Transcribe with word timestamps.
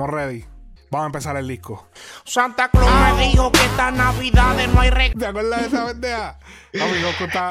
Estamos 0.00 0.14
ready. 0.18 0.46
Vamos 0.90 1.04
a 1.04 1.06
empezar 1.08 1.36
el 1.36 1.46
disco. 1.46 1.86
Santa 2.24 2.70
Claus 2.70 3.18
me 3.18 3.28
dijo 3.28 3.52
que 3.52 3.62
esta 3.62 3.90
Navidad 3.90 4.56
no 4.72 4.80
hay 4.80 4.88
regalo. 4.88 5.20
¿Te 5.20 5.26
acuerdas 5.26 5.60
de 5.60 5.66
esa 5.66 5.86
pendeja? 5.88 6.38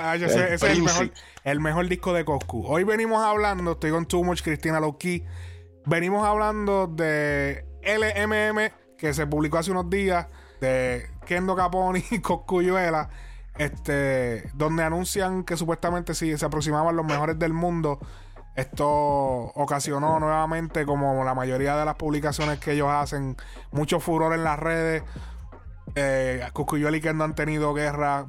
Ay, 0.10 0.24
ese, 0.24 0.56
ese 0.56 0.56
es 0.56 0.64
el 0.64 0.82
mejor, 0.82 1.12
el 1.44 1.60
mejor 1.60 1.88
disco 1.88 2.12
de 2.12 2.26
Coscu. 2.26 2.66
Hoy 2.66 2.86
venimos 2.86 3.24
hablando, 3.24 3.74
estoy 3.74 3.92
con 3.92 4.08
Too 4.08 4.24
Much, 4.24 4.42
Cristina 4.42 4.80
Lowkey. 4.80 5.28
Venimos 5.86 6.26
hablando 6.26 6.88
de 6.88 7.68
LMM, 7.84 8.98
que 8.98 9.14
se 9.14 9.28
publicó 9.28 9.60
hace 9.60 9.70
unos 9.70 9.88
días, 9.88 10.26
de 10.60 11.08
Kendo 11.28 11.56
Caponi 11.56 12.04
y 12.10 12.20
Coscuyuela, 12.22 13.12
este, 13.60 14.50
donde 14.56 14.82
anuncian 14.82 15.44
que 15.44 15.56
supuestamente 15.56 16.16
si 16.16 16.36
se 16.36 16.46
aproximaban 16.48 16.96
los 16.96 17.06
mejores 17.06 17.38
del 17.38 17.54
mundo. 17.54 18.00
Esto 18.60 18.88
ocasionó 18.88 20.20
nuevamente, 20.20 20.86
como 20.86 21.24
la 21.24 21.34
mayoría 21.34 21.78
de 21.78 21.86
las 21.86 21.96
publicaciones 21.96 22.60
que 22.60 22.74
ellos 22.74 22.90
hacen, 22.90 23.38
mucho 23.72 24.00
furor 24.00 24.34
en 24.34 24.44
las 24.44 24.60
redes. 24.60 25.04
Eh, 25.96 26.46
Cosculluela 26.54 26.96
y 26.98 27.02
Kendo 27.02 27.24
han 27.24 27.36
tenido 27.36 27.74
guerra 27.74 28.28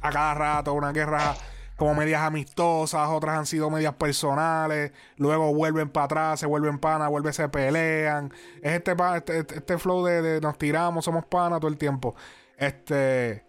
a 0.00 0.10
cada 0.10 0.34
rato, 0.34 0.72
una 0.72 0.92
guerra 0.92 1.34
como 1.76 1.94
medias 1.94 2.22
amistosas, 2.22 3.08
otras 3.08 3.38
han 3.38 3.46
sido 3.46 3.70
medias 3.70 3.94
personales, 3.94 4.90
luego 5.16 5.54
vuelven 5.54 5.90
para 5.90 6.04
atrás, 6.06 6.40
se 6.40 6.46
vuelven 6.46 6.78
panas, 6.78 7.08
vuelven, 7.08 7.32
se 7.32 7.48
pelean. 7.48 8.32
Es 8.62 8.72
este, 8.72 8.96
este, 9.16 9.38
este- 9.38 9.56
este 9.58 9.78
flow 9.78 10.04
de, 10.04 10.22
de 10.22 10.40
nos 10.40 10.58
tiramos, 10.58 11.04
somos 11.04 11.24
panas 11.26 11.60
todo 11.60 11.70
el 11.70 11.76
tiempo. 11.78 12.16
Este. 12.56 13.44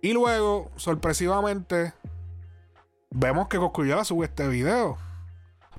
Y 0.00 0.12
luego, 0.12 0.70
sorpresivamente, 0.76 1.92
vemos 3.18 3.48
que 3.48 3.58
Cosculluela 3.58 4.04
sube 4.04 4.26
este 4.26 4.46
video. 4.48 4.96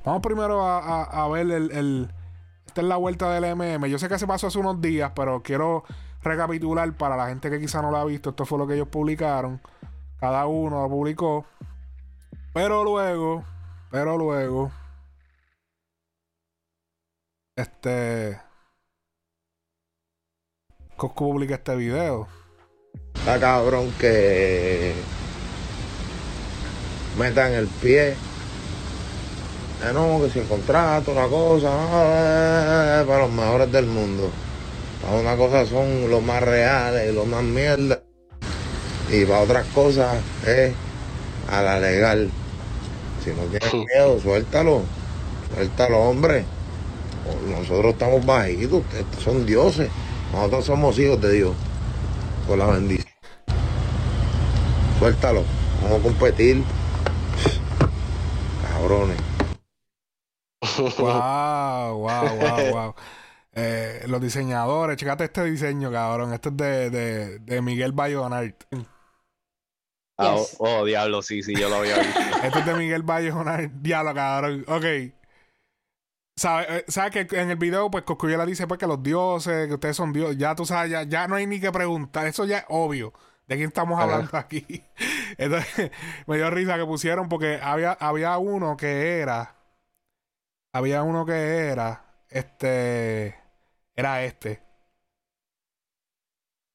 Vamos 0.04 0.22
primero 0.22 0.66
a, 0.66 0.80
a- 0.80 1.24
a 1.24 1.28
ver 1.28 1.50
el, 1.52 1.72
el- 1.72 2.12
Esta 2.66 2.82
es 2.82 2.88
la 2.88 2.98
vuelta 2.98 3.32
del 3.32 3.56
MM. 3.56 3.88
Yo 3.90 4.00
sé 4.00 4.10
que 4.10 4.20
se 4.20 4.28
pasó 4.28 4.48
hace 4.48 4.60
unos 4.60 4.82
días, 4.82 5.12
pero 5.16 5.42
quiero 5.44 5.84
recapitular 6.24 6.92
para 6.98 7.16
la 7.16 7.28
gente 7.28 7.50
que 7.50 7.60
quizá 7.60 7.82
no 7.82 7.92
lo 7.92 7.98
ha 7.98 8.06
visto. 8.06 8.32
Esto 8.32 8.46
fue 8.46 8.58
lo 8.58 8.68
que 8.68 8.74
ellos 8.76 8.88
publicaron. 8.90 9.62
Cada 10.20 10.46
uno 10.48 10.82
lo 10.84 10.90
publicó. 10.90 11.46
Pero 12.54 12.84
luego, 12.84 13.44
pero 13.92 14.18
luego, 14.18 14.72
este. 17.56 18.40
Coscu 20.96 21.30
publica 21.32 21.56
este 21.56 21.76
video. 21.76 22.28
Está 23.14 23.40
cabrón 23.40 23.92
que 24.00 24.96
metan 27.18 27.54
el 27.54 27.68
pie. 27.68 28.16
Eh, 29.84 29.92
no, 29.94 30.20
que 30.22 30.30
si 30.32 30.40
el 30.40 30.48
contrato, 30.48 31.12
una 31.12 31.28
cosa, 31.28 31.70
ah, 31.72 33.04
para 33.08 33.20
los 33.20 33.32
mejores 33.32 33.72
del 33.72 33.86
mundo. 33.86 34.30
Para 35.02 35.18
una 35.18 35.36
cosa 35.36 35.66
son 35.66 36.10
los 36.10 36.24
más 36.24 36.42
reales, 36.42 37.14
los 37.14 37.28
más 37.28 37.44
mierda. 37.44 38.02
Y 39.12 39.26
para 39.26 39.42
otras 39.42 39.66
cosas 39.68 40.18
es 40.46 40.74
a 41.50 41.62
la 41.62 41.80
legal. 41.80 42.30
Si 43.24 43.30
no 43.32 43.44
tienes 43.44 43.74
miedo, 43.74 44.20
suéltalo. 44.20 44.82
Suéltalo, 45.54 46.00
hombre. 46.00 46.46
Nosotros 47.48 47.94
estamos 47.94 48.26
bajitos, 48.26 48.82
ustedes 48.82 49.06
son 49.24 49.46
dioses. 49.46 49.90
Nosotros 50.34 50.66
somos 50.66 50.98
hijos 51.00 51.22
de 51.22 51.32
Dios. 51.32 51.54
Por 52.48 52.58
la 52.58 52.68
bendición. 52.68 53.08
Suéltalo. 55.00 55.44
Vamos 55.84 56.00
a 56.00 56.04
competir. 56.04 56.64
Cabrones. 58.88 59.18
Wow, 60.98 61.98
wow, 61.98 62.38
wow, 62.40 62.72
wow. 62.72 62.96
Eh, 63.52 64.06
los 64.08 64.22
diseñadores, 64.22 64.96
checate 64.96 65.26
este 65.26 65.44
diseño, 65.44 65.92
cabrón. 65.92 66.32
Este 66.32 66.48
es 66.48 66.58
de, 66.58 66.90
de, 66.90 67.40
de 67.40 67.62
Miguel 67.62 67.92
Bayonart. 67.92 68.64
Ah, 70.18 70.36
Yes. 70.36 70.56
oh, 70.60 70.80
oh, 70.80 70.86
diablo, 70.86 71.22
sí, 71.22 71.44
sí, 71.44 71.54
yo 71.54 71.68
lo 71.68 71.76
había 71.76 71.98
visto. 72.00 72.20
Este 72.44 72.60
es 72.60 72.66
de 72.66 72.76
Miguel 72.76 73.04
Bayonart. 73.04 73.74
Diablo, 73.74 74.14
cabrón. 74.14 74.64
Ok. 74.70 74.86
¿Sabes 76.38 76.68
eh, 76.70 76.86
sabe 76.88 77.26
que 77.26 77.42
en 77.42 77.52
el 77.52 77.58
video, 77.58 77.92
pues 77.92 78.06
Coscuyuela 78.06 78.46
dice 78.46 78.68
pues, 78.68 78.80
que 78.80 78.88
los 78.88 79.04
dioses, 79.04 79.68
que 79.68 79.74
ustedes 79.74 79.98
son 79.98 80.14
dioses. 80.14 80.38
Ya 80.38 80.56
tú 80.56 80.66
sabes, 80.66 80.90
ya, 80.92 81.04
ya 81.04 81.28
no 81.28 81.36
hay 81.36 81.46
ni 81.46 81.60
que 81.60 81.74
preguntar. 81.74 82.26
Eso 82.26 82.46
ya 82.46 82.60
es 82.60 82.66
obvio. 82.70 83.12
¿De 83.48 83.56
quién 83.56 83.70
estamos 83.70 84.00
Ajá. 84.00 84.04
hablando 84.04 84.38
aquí? 84.38 84.84
Entonces, 85.38 85.92
me 86.26 86.36
dio 86.38 86.50
risa 86.50 86.78
que 86.78 86.86
pusieron 86.86 87.30
porque 87.30 87.60
había, 87.62 87.94
había 87.94 88.38
uno 88.38 88.76
que 88.78 89.20
era. 89.20 89.56
Había 90.74 91.04
uno 91.04 91.26
que 91.26 91.34
era. 91.70 92.04
Este. 92.30 93.36
Era 93.96 94.24
este. 94.24 94.62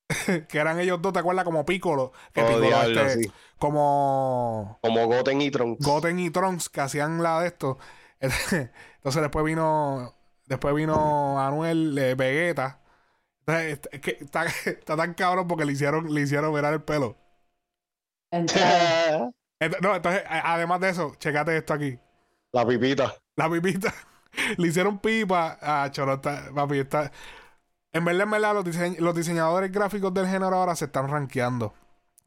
que 0.49 0.59
eran 0.59 0.81
ellos 0.81 1.01
dos, 1.01 1.13
¿te 1.13 1.19
acuerdas? 1.19 1.45
Como 1.45 1.65
Piccolo. 1.65 2.13
Que 2.33 2.43
Oh, 2.43 2.47
Piccolo, 2.47 2.67
diablo, 2.67 3.01
este, 3.03 3.25
sí. 3.25 3.33
Como. 3.59 4.79
Como 4.83 5.07
Goten 5.07 5.41
y 5.41 5.51
Trunks. 5.51 5.85
Goten 5.85 6.19
y 6.19 6.31
Trunks 6.31 6.69
que 6.69 6.81
hacían 6.81 7.23
la 7.23 7.41
de 7.41 7.49
esto. 7.49 7.79
Entonces 8.21 9.23
después 9.23 9.45
vino 9.45 10.15
después 10.47 10.75
vino 10.75 11.41
Anuel 11.41 11.97
eh, 11.99 12.15
Vegeta. 12.15 12.81
Entonces, 13.47 13.81
está, 14.21 14.45
está 14.67 14.97
tan 14.97 15.15
cabrón 15.15 15.49
porque 15.49 15.65
le 15.65 15.73
hicieron 15.73 16.13
le 16.13 16.21
hicieron 16.23 16.53
verar 16.55 16.75
el 16.75 16.83
pelo. 16.83 17.17
Entrada. 18.31 19.33
Ent- 19.61 19.79
No, 19.81 19.95
entonces 19.95 20.23
además 20.29 20.81
de 20.81 20.91
eso, 20.91 21.15
checate 21.19 21.57
esto 21.57 21.75
aquí. 21.75 21.99
La 22.53 22.67
pipita. 22.67 23.15
La 23.37 23.51
pipita 23.51 23.93
le 24.59 24.69
hicieron 24.69 24.99
pipa 24.99 25.59
a 25.61 25.91
Chorota, 25.91 26.51
papi, 26.55 26.79
está 26.81 27.11
en 27.93 28.05
verdad, 28.05 28.23
en 28.25 28.31
verdad, 28.31 28.55
los, 28.55 28.65
diseñ- 28.65 28.99
los 28.99 29.15
diseñadores 29.15 29.73
gráficos 29.73 30.15
del 30.15 30.27
género 30.27 30.57
ahora 30.57 30.77
se 30.77 30.87
están 30.87 31.09
rankeando. 31.09 31.75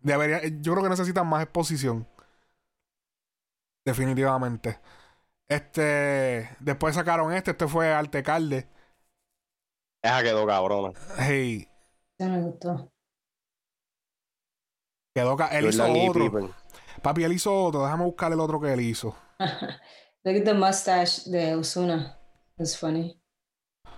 Debería, 0.01 0.41
yo 0.61 0.73
creo 0.73 0.83
que 0.83 0.89
necesitan 0.89 1.27
más 1.27 1.43
exposición. 1.43 2.07
Definitivamente. 3.85 4.79
Este. 5.47 6.49
Después 6.59 6.95
sacaron 6.95 7.33
este. 7.33 7.51
Este 7.51 7.67
fue 7.67 7.93
Altecalde. 7.93 8.67
Esa 10.05 10.21
quedó 10.21 10.45
cabrona. 10.45 10.93
Hey. 11.17 11.67
Eso 12.19 12.29
me 12.29 12.41
gustó. 12.41 12.91
Quedó 15.16 15.35
ca- 15.35 15.47
él 15.47 15.66
hizo 15.66 15.79
Jordan 15.83 15.95
y 15.97 16.09
otro. 16.09 16.23
Pippen. 16.25 16.51
Papi, 17.01 17.23
él 17.23 17.31
hizo 17.33 17.63
otro. 17.66 17.83
Déjame 17.83 18.03
buscar 18.05 18.31
el 18.31 18.39
otro 18.39 18.61
que 18.61 18.71
él 18.71 18.81
hizo. 18.81 19.15
Look 20.23 20.35
at 20.38 20.44
the 20.44 20.53
mustache 20.53 21.29
de 21.29 21.55
Osuna. 21.55 22.19
It's 22.59 22.77
funny. 22.77 23.19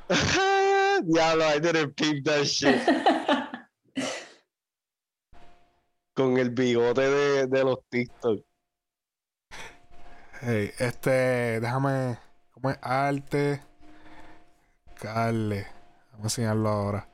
Diablo, 1.03 1.44
I 1.46 1.59
didn't 1.59 1.94
peep 1.96 2.23
that 2.23 2.46
shit. 2.46 2.75
Con 6.16 6.38
el 6.38 6.50
bigote 6.51 7.01
de, 7.01 7.47
de 7.47 7.63
los 7.63 7.79
TikTok. 7.90 8.44
Hey, 10.41 10.72
este. 10.79 11.59
Déjame. 11.59 12.17
¿Cómo 12.51 12.69
es? 12.72 12.78
Arte. 12.81 13.62
Carle. 14.96 15.67
Vamos 16.17 16.23
a 16.23 16.41
enseñarlo 16.41 16.67
ahora. 16.69 17.07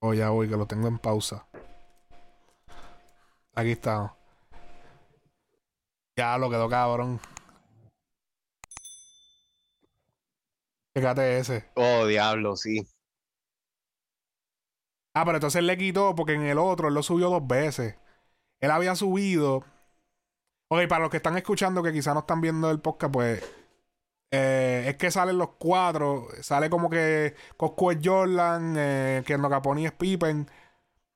Oh, 0.00 0.12
ya 0.12 0.28
voy, 0.28 0.48
que 0.48 0.56
lo 0.56 0.66
tengo 0.66 0.88
en 0.88 0.98
pausa. 0.98 1.46
Aquí 3.54 3.72
está. 3.72 4.14
Ya 6.16 6.36
lo 6.36 6.50
quedó 6.50 6.68
cabrón. 6.68 7.18
Fíjate 10.94 11.38
ese. 11.38 11.70
Oh, 11.76 12.06
diablo, 12.06 12.56
sí. 12.56 12.86
Ah, 15.14 15.24
pero 15.24 15.38
entonces 15.38 15.60
él 15.60 15.66
le 15.66 15.78
quitó 15.78 16.14
porque 16.14 16.34
en 16.34 16.42
el 16.42 16.58
otro 16.58 16.88
él 16.88 16.94
lo 16.94 17.02
subió 17.02 17.30
dos 17.30 17.46
veces. 17.46 17.96
Él 18.60 18.70
había 18.70 18.94
subido. 18.96 19.64
Ok, 20.70 20.86
para 20.88 21.00
los 21.00 21.10
que 21.10 21.16
están 21.16 21.38
escuchando 21.38 21.82
que 21.82 21.92
quizás 21.92 22.12
no 22.12 22.20
están 22.20 22.42
viendo 22.42 22.70
el 22.70 22.80
podcast, 22.80 23.12
pues. 23.12 23.57
Eh, 24.30 24.84
es 24.88 24.96
que 24.96 25.10
salen 25.10 25.38
los 25.38 25.50
cuatro. 25.58 26.28
Sale 26.42 26.70
como 26.70 26.90
que 26.90 27.34
Coscu 27.56 27.90
es 27.92 27.98
Jordan, 28.02 28.74
eh, 28.78 29.22
que 29.26 29.38
Caponi 29.38 29.86
es 29.86 29.92
Pippen. 29.92 30.50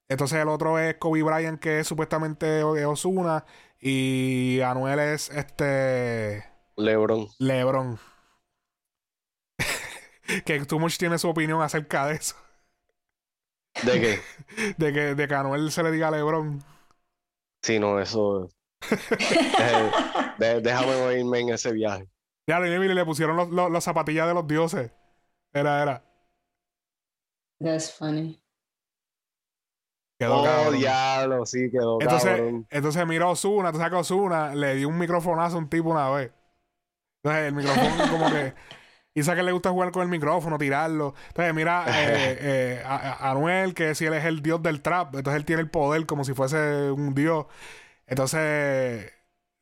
Entonces 0.08 0.38
el 0.40 0.48
otro 0.48 0.78
es 0.78 0.96
Kobe 0.96 1.22
Bryant, 1.22 1.60
que 1.60 1.81
es 1.81 1.87
supuestamente 1.87 2.62
Osuna. 2.62 3.44
Y 3.81 4.60
Anuel 4.60 4.98
es 5.00 5.31
este. 5.31 6.44
LeBron. 6.76 7.28
LeBron. 7.38 7.98
que 10.44 10.64
Too 10.64 10.78
Much 10.78 10.96
tiene 10.98 11.19
su 11.19 11.28
opinión 11.28 11.60
acerca 11.62 12.06
de 12.06 12.14
eso. 12.14 12.37
¿De 13.82 14.00
qué? 14.00 14.20
De 14.76 14.92
que, 14.92 15.14
de 15.14 15.28
que 15.28 15.34
Anuel 15.34 15.72
se 15.72 15.82
le 15.82 15.90
diga 15.90 16.10
LeBron. 16.10 16.62
Sí, 17.62 17.78
no, 17.78 18.00
eso. 18.00 18.48
Eh, 18.90 19.90
de- 20.38 20.60
déjame 20.60 20.92
oírme 20.94 21.40
en 21.40 21.48
ese 21.50 21.72
viaje. 21.72 22.06
Ya, 22.46 22.60
le, 22.60 22.78
mire, 22.78 22.94
le 22.94 23.04
pusieron 23.04 23.36
los, 23.36 23.50
los, 23.50 23.70
las 23.70 23.84
zapatillas 23.84 24.26
de 24.26 24.34
los 24.34 24.46
dioses. 24.46 24.92
Era, 25.52 25.82
era. 25.82 26.04
That's 27.60 27.88
funny. 27.90 28.42
Quedó 30.18 30.40
Oh, 30.40 30.42
cabrón. 30.42 30.72
diablo, 30.72 31.46
sí, 31.46 31.70
quedó 31.70 31.98
Entonces, 31.98 32.04
cabrón. 32.04 32.68
entonces 32.70 33.06
mira 33.06 33.26
a 33.26 33.28
Ozuna, 33.30 33.70
tú 33.72 33.78
sabes 33.78 33.92
que 33.92 33.98
Ozuna 33.98 34.54
le 34.54 34.74
dio 34.74 34.88
un 34.88 34.98
microfonazo 34.98 35.56
a 35.56 35.58
un 35.60 35.68
tipo 35.68 35.90
una 35.90 36.10
vez. 36.10 36.32
Entonces 37.22 37.48
el 37.48 37.54
micrófono 37.54 38.06
como 38.10 38.30
que 38.30 38.54
Y 39.14 39.20
dice 39.20 39.34
que 39.36 39.42
le 39.44 39.52
gusta 39.52 39.70
jugar 39.70 39.92
con 39.92 40.02
el 40.02 40.08
micrófono, 40.08 40.58
tirarlo. 40.58 41.14
Entonces, 41.28 41.54
mira 41.54 41.86
eh, 41.90 42.38
eh, 42.80 42.82
a, 42.86 42.96
a- 43.28 43.32
Anuel, 43.32 43.74
que 43.74 43.94
si 43.96 44.06
él 44.06 44.14
es 44.14 44.24
el 44.26 44.42
dios 44.42 44.62
del 44.62 44.82
trap, 44.82 45.16
entonces 45.16 45.38
él 45.40 45.46
tiene 45.46 45.62
el 45.62 45.70
poder 45.70 46.06
como 46.06 46.24
si 46.24 46.34
fuese 46.34 46.90
un 46.92 47.14
dios. 47.14 47.46
Entonces, 48.06 49.12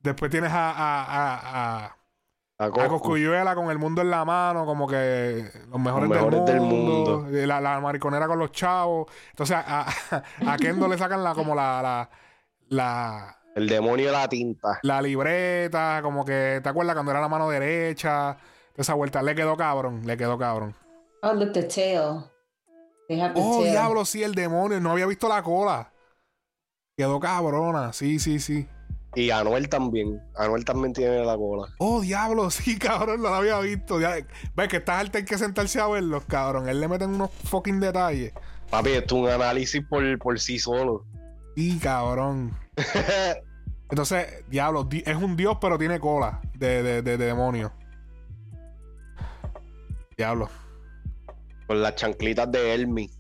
después 0.01 0.31
tienes 0.33 0.53
a, 0.53 0.71
a, 0.73 1.87
a, 1.87 1.99
a, 2.61 2.65
A 2.65 2.67
a 2.67 2.71
Coscu. 2.71 2.89
Cosculluela 2.89 3.55
con 3.55 3.71
el 3.71 3.79
mundo 3.79 4.03
en 4.03 4.11
la 4.11 4.25
mano, 4.25 4.67
como 4.67 4.87
que 4.87 5.51
los 5.71 5.81
mejores, 5.81 6.09
mejores 6.09 6.45
del 6.45 6.55
del 6.57 6.61
mundo. 6.61 7.27
La, 7.31 7.61
la 7.61 7.81
mariconera 7.81 8.27
con 8.27 8.39
los 8.39 8.53
chavos. 8.53 9.07
Entonces, 9.31 9.57
a, 9.57 9.87
a, 9.87 10.53
a 10.53 10.57
Kendo 10.57 10.87
le 10.89 10.99
sacan 10.99 11.23
la, 11.25 11.35
como 11.35 11.55
la, 11.55 11.81
la, 11.83 12.11
la, 12.69 13.39
El 13.57 13.69
demonio 13.69 14.07
de 14.07 14.13
la 14.13 14.29
tinta. 14.29 14.79
la 14.83 15.01
libreta, 15.03 16.01
como 16.03 16.25
que, 16.25 16.61
¿te 16.63 16.69
acuerdas 16.69 16.95
cuando 16.95 17.11
era 17.13 17.21
la 17.21 17.29
mano 17.29 17.49
derecha? 17.49 18.37
Esa 18.77 18.95
vuelta, 18.95 19.23
le 19.23 19.35
quedó 19.35 19.57
cabrón, 19.57 20.03
le 20.07 20.17
quedó 20.17 20.39
cabrón. 20.39 20.75
Oh, 21.23 21.33
look, 21.35 21.53
the 21.53 21.65
tail. 21.65 22.25
They 23.09 23.21
have 23.21 23.35
the 23.35 23.41
Oh, 23.43 23.61
tail. 23.61 23.73
diablo, 23.73 24.05
sí, 24.05 24.23
el 24.23 24.35
demonio, 24.35 24.81
no 24.81 24.93
había 24.93 25.07
visto 25.07 25.29
la 25.29 25.43
cola. 25.43 25.93
Quedó 26.97 27.19
cabrona, 27.21 27.93
sí, 27.93 28.19
sí, 28.19 28.39
sí. 28.39 28.69
Y 29.15 29.31
Anuel 29.31 29.69
también. 29.69 30.23
Anuel 30.37 30.65
también 30.65 30.93
tiene 30.93 31.25
la 31.25 31.37
cola. 31.37 31.69
Oh, 31.79 32.01
diablo, 32.01 32.51
sí, 32.51 32.79
cabrón, 32.79 33.23
no 33.23 33.29
lo 33.31 33.35
había 33.35 33.59
visto. 33.61 33.99
Ves 33.99 34.69
que 34.69 34.77
estás 34.77 35.01
alto, 35.01 35.19
hay 35.19 35.25
que 35.25 35.39
sentarse 35.39 35.81
a 35.81 35.87
verlos, 35.89 36.25
cabrón. 36.27 36.69
Él 36.69 36.81
le 36.81 36.89
meten 36.89 37.11
unos 37.11 37.31
fucking 37.45 37.81
detalles. 37.81 38.33
Papi, 38.71 38.91
esto 38.91 39.17
es 39.17 39.23
un 39.23 39.29
análisis 39.43 39.83
por, 39.89 40.19
por 40.19 40.39
sí 40.39 40.59
solo. 40.59 41.05
Sí, 41.57 41.79
cabrón. 41.83 42.57
Entonces, 43.91 44.45
diablo, 44.49 44.85
di- 44.85 45.03
es 45.05 45.17
un 45.17 45.37
dios, 45.37 45.59
pero 45.61 45.77
tiene 45.77 45.99
cola 45.99 46.41
de, 46.55 46.83
de, 46.85 47.03
de- 47.03 47.19
de 47.19 47.27
demonio. 47.27 47.73
Diablo. 50.17 50.49
Con 51.67 51.83
las 51.83 51.97
chanclitas 51.97 52.51
de 52.53 52.75
Elmi. 52.75 53.11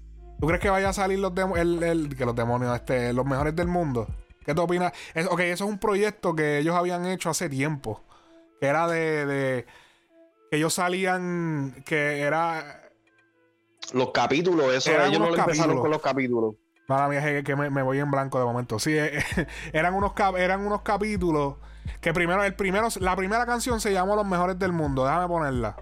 ¿Tú 0.41 0.47
crees 0.47 0.61
que 0.61 0.71
vaya 0.71 0.91
a 0.91 0.93
salir 0.93 1.19
los 1.19 1.33
el, 1.57 1.83
el- 1.83 2.17
que 2.17 2.25
los 2.25 2.37
demonios, 2.37 2.75
este, 2.77 3.13
los 3.13 3.27
mejores 3.27 3.57
del 3.57 3.67
mundo? 3.67 4.07
¿Qué 4.45 4.55
te 4.55 4.61
opinas? 4.61 4.93
Es- 5.15 5.27
ok, 5.27 5.41
eso 5.41 5.65
es 5.65 5.71
un 5.71 5.79
proyecto 5.79 6.35
que 6.35 6.59
ellos 6.59 6.75
habían 6.75 7.07
hecho 7.07 7.31
hace 7.31 7.49
tiempo. 7.49 8.03
Que 8.61 8.67
era 8.67 8.87
de, 8.89 9.27
de- 9.27 9.67
que 10.51 10.57
ellos 10.57 10.75
salían. 10.75 11.83
Que 11.87 12.21
era. 12.21 12.83
Los 13.93 14.11
capítulos, 14.13 14.73
eso, 14.75 14.91
Eran 14.91 15.09
ellos 15.09 15.21
no 15.21 15.35
empezaron 15.35 15.79
con 15.81 15.91
los 15.91 16.03
capítulos. 16.03 16.55
Mala 16.87 17.09
mía, 17.09 17.27
es 17.31 17.45
que 17.45 17.55
me, 17.57 17.71
me 17.71 17.83
voy 17.83 17.99
en 17.99 18.11
blanco 18.11 18.39
de 18.39 18.45
momento. 18.45 18.79
Sí, 18.79 18.97
eh, 18.97 19.23
eran, 19.73 19.95
unos 19.95 20.13
cap- 20.13 20.37
eran 20.37 20.67
unos 20.67 20.83
capítulos. 20.83 21.55
Que 22.01 22.13
primero, 22.13 22.43
el 22.45 22.55
primero, 22.55 22.89
la 23.01 23.17
primera 23.17 23.47
canción 23.47 23.81
se 23.81 23.93
llamó 23.93 24.17
Los 24.17 24.27
mejores 24.27 24.59
del 24.59 24.73
mundo. 24.73 25.05
Déjame 25.05 25.27
ponerla. 25.29 25.77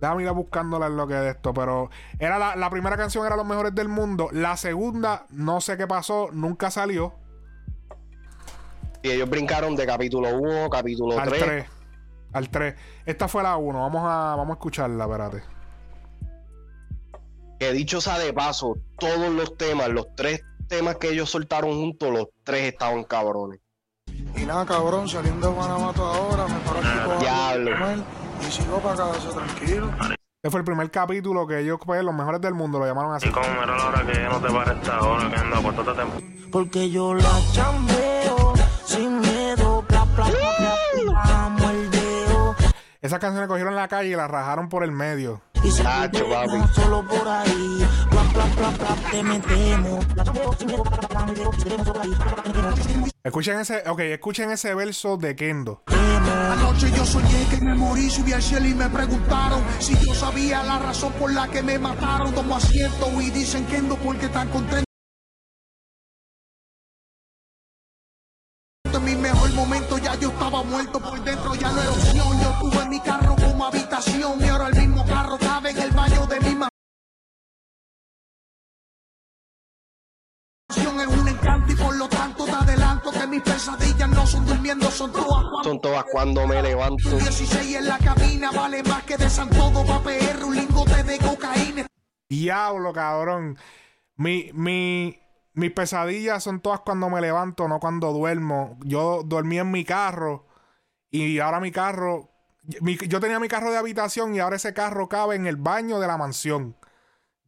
Déjame 0.00 0.22
ir 0.22 0.28
a 0.28 0.32
buscándola 0.32 0.86
en 0.86 0.96
lo 0.96 1.06
que 1.06 1.14
es 1.14 1.34
esto. 1.34 1.52
Pero 1.52 1.90
era 2.18 2.38
la, 2.38 2.56
la 2.56 2.70
primera 2.70 2.96
canción 2.96 3.26
era 3.26 3.36
Los 3.36 3.46
mejores 3.46 3.74
del 3.74 3.88
mundo. 3.88 4.28
La 4.32 4.56
segunda, 4.56 5.26
no 5.30 5.60
sé 5.60 5.76
qué 5.76 5.86
pasó, 5.86 6.30
nunca 6.32 6.70
salió. 6.70 7.14
Y 9.02 9.10
ellos 9.10 9.28
brincaron 9.28 9.76
de 9.76 9.86
capítulo 9.86 10.36
1, 10.38 10.68
capítulo 10.70 11.18
Al 11.18 11.28
3. 11.28 11.42
3. 11.42 11.66
Al 12.32 12.48
3. 12.48 12.74
Esta 13.06 13.28
fue 13.28 13.42
la 13.42 13.56
1. 13.56 13.80
Vamos 13.80 14.02
a, 14.04 14.36
vamos 14.36 14.50
a 14.50 14.52
escucharla, 14.52 15.04
espérate. 15.04 15.42
Que 17.58 17.72
dicho 17.72 18.00
sea 18.00 18.18
de 18.18 18.32
paso, 18.32 18.78
todos 18.98 19.30
los 19.30 19.56
temas, 19.58 19.90
los 19.90 20.06
tres 20.16 20.42
temas 20.66 20.96
que 20.96 21.10
ellos 21.10 21.28
soltaron 21.28 21.72
juntos, 21.72 22.10
los 22.10 22.28
tres 22.42 22.72
estaban 22.72 23.04
cabrones. 23.04 23.60
Y 24.34 24.46
nada, 24.46 24.64
cabrón, 24.64 25.08
saliendo 25.08 25.48
de 25.48 25.54
Guanajuato 25.54 26.04
ahora, 26.04 26.46
me 26.46 26.58
paro 26.60 26.78
aquí 26.78 27.06
con 27.06 27.18
Diablo. 27.18 27.70
Y 28.46 28.50
sigo 28.50 28.78
para 28.78 28.96
casa 28.96 29.30
tranquilo. 29.30 29.90
Este 30.42 30.50
fue 30.50 30.60
el 30.60 30.64
primer 30.64 30.90
capítulo 30.90 31.46
que 31.46 31.58
ellos, 31.60 31.78
pues, 31.84 32.02
los 32.02 32.14
mejores 32.14 32.40
del 32.40 32.54
mundo, 32.54 32.78
lo 32.78 32.86
llamaron 32.86 33.14
así. 33.14 33.28
Y 33.28 33.30
como 33.30 33.46
era 33.46 33.76
la 33.76 33.88
hora 33.88 34.06
que 34.06 34.20
no 34.20 34.40
te 34.40 34.50
para 34.50 34.72
esta 34.72 35.00
hora, 35.00 35.30
que 35.30 35.36
anda, 35.36 35.58
acuéstate 35.58 35.92
temprano. 35.92 36.26
Porque 36.50 36.90
yo 36.90 37.14
la 37.14 37.30
chambeo 37.52 38.54
sin 38.86 39.20
miedo, 39.20 39.84
bla, 39.86 40.04
bla, 40.16 40.24
bla, 40.24 40.74
bla, 41.04 41.12
bla, 41.12 41.48
muerdeo. 41.58 42.56
Esas 43.02 43.18
canciones 43.18 43.48
cogieron 43.48 43.74
en 43.74 43.76
la 43.76 43.88
calle 43.88 44.08
y 44.08 44.16
las 44.16 44.30
rajaron 44.30 44.68
por 44.70 44.82
el 44.82 44.92
medio. 44.92 45.42
Y 45.62 45.70
si 45.70 45.82
Tacho, 45.82 46.24
te 46.24 46.24
papi. 46.24 46.72
solo 46.74 47.06
por 47.06 47.28
ahí, 47.28 47.86
bla, 48.10 48.22
bla, 48.32 48.44
bla, 48.56 48.70
bla, 48.70 49.10
te 49.10 49.22
metemos. 49.22 50.16
La 50.16 50.24
chambeo 50.24 50.52
sin 50.54 50.66
miedo, 50.68 50.82
bla, 50.84 50.96
bla, 50.96 51.24
bla. 51.24 51.34
Y 51.34 53.02
ahí. 53.04 53.10
Escuchen 53.22 53.60
ese, 53.60 53.82
ok, 53.86 54.00
escuchen 54.00 54.50
ese 54.50 54.74
verso 54.74 55.18
de 55.18 55.36
Kendo. 55.36 55.82
Anoche 56.30 56.90
yo 56.96 57.04
soñé 57.04 57.46
que 57.50 57.56
me 57.60 57.74
morí, 57.74 58.08
subí 58.08 58.32
al 58.32 58.42
cielo 58.42 58.66
y 58.66 58.74
me 58.74 58.88
preguntaron 58.88 59.62
si 59.80 59.94
yo 60.04 60.14
sabía 60.14 60.62
la 60.62 60.78
razón 60.78 61.12
por 61.14 61.32
la 61.32 61.48
que 61.48 61.62
me 61.62 61.78
mataron. 61.78 62.32
Tomo 62.34 62.56
asiento 62.56 63.20
y 63.20 63.30
dicen 63.30 63.66
que 63.66 63.82
no 63.82 63.96
porque 63.96 64.28
tan 64.28 64.48
contento. 64.48 64.84
En 68.92 69.04
mi 69.04 69.14
mejor 69.16 69.52
momento 69.54 69.98
ya 69.98 70.14
yo 70.16 70.28
estaba 70.28 70.62
muerto 70.62 71.00
por 71.00 71.22
dentro, 71.24 71.54
ya 71.54 71.72
no 71.72 71.80
era 71.80 71.90
opción. 71.90 72.40
Yo 72.42 72.58
tuve 72.60 72.88
mi 72.88 73.00
carro 73.00 73.34
como 73.36 73.64
habitación 73.64 74.40
y 74.40 74.48
ahora 74.48 74.68
el 74.68 74.76
mismo 74.76 75.04
carro 75.06 75.38
cabe 75.38 75.70
en 75.70 75.78
el 75.78 75.90
baño 75.90 76.26
de 76.26 76.40
mi 76.40 76.54
mansión. 76.54 76.70
Es 81.00 81.06
un 81.06 81.28
encanto 81.28 81.72
y 81.72 81.76
por 81.76 81.96
lo 81.96 82.08
tanto 82.08 82.44
adelanto 82.44 82.70
que 82.70 82.79
mis 83.30 83.42
pesadillas 83.42 84.08
no 84.08 84.26
son 84.26 84.44
durmiendo, 84.44 84.90
son 84.90 85.12
todas 85.12 85.26
cuando 85.28 85.62
Son 85.64 85.80
todas 85.80 86.04
cuando 86.10 86.46
me 86.46 86.60
levanto. 86.62 87.10
16 87.16 87.76
en 87.76 87.86
la 87.86 87.98
cabina 87.98 88.50
vale 88.50 88.82
más 88.82 89.04
que 89.04 89.16
de 89.16 89.26
pa' 89.26 90.02
PR, 90.02 90.44
un 90.44 90.56
lingote 90.56 91.02
de 91.04 91.18
cocaína. 91.18 91.86
Diablo, 92.28 92.92
cabrón. 92.92 93.56
Mi, 94.16 94.50
mi, 94.52 95.16
mis 95.54 95.70
pesadillas 95.72 96.42
son 96.42 96.60
todas 96.60 96.80
cuando 96.80 97.08
me 97.08 97.20
levanto, 97.20 97.68
no 97.68 97.78
cuando 97.78 98.12
duermo. 98.12 98.78
Yo 98.84 99.22
dormí 99.24 99.58
en 99.58 99.70
mi 99.70 99.84
carro 99.84 100.46
y 101.10 101.38
ahora 101.38 101.60
mi 101.60 101.70
carro. 101.70 102.30
mi- 102.80 102.98
yo 102.98 103.20
tenía 103.20 103.38
mi 103.38 103.48
carro 103.48 103.70
de 103.70 103.78
habitación 103.78 104.34
y 104.34 104.40
ahora 104.40 104.56
ese 104.56 104.74
carro 104.74 105.08
cabe 105.08 105.36
en 105.36 105.46
el 105.46 105.56
baño 105.56 106.00
de 106.00 106.06
la 106.08 106.18
mansión. 106.18 106.76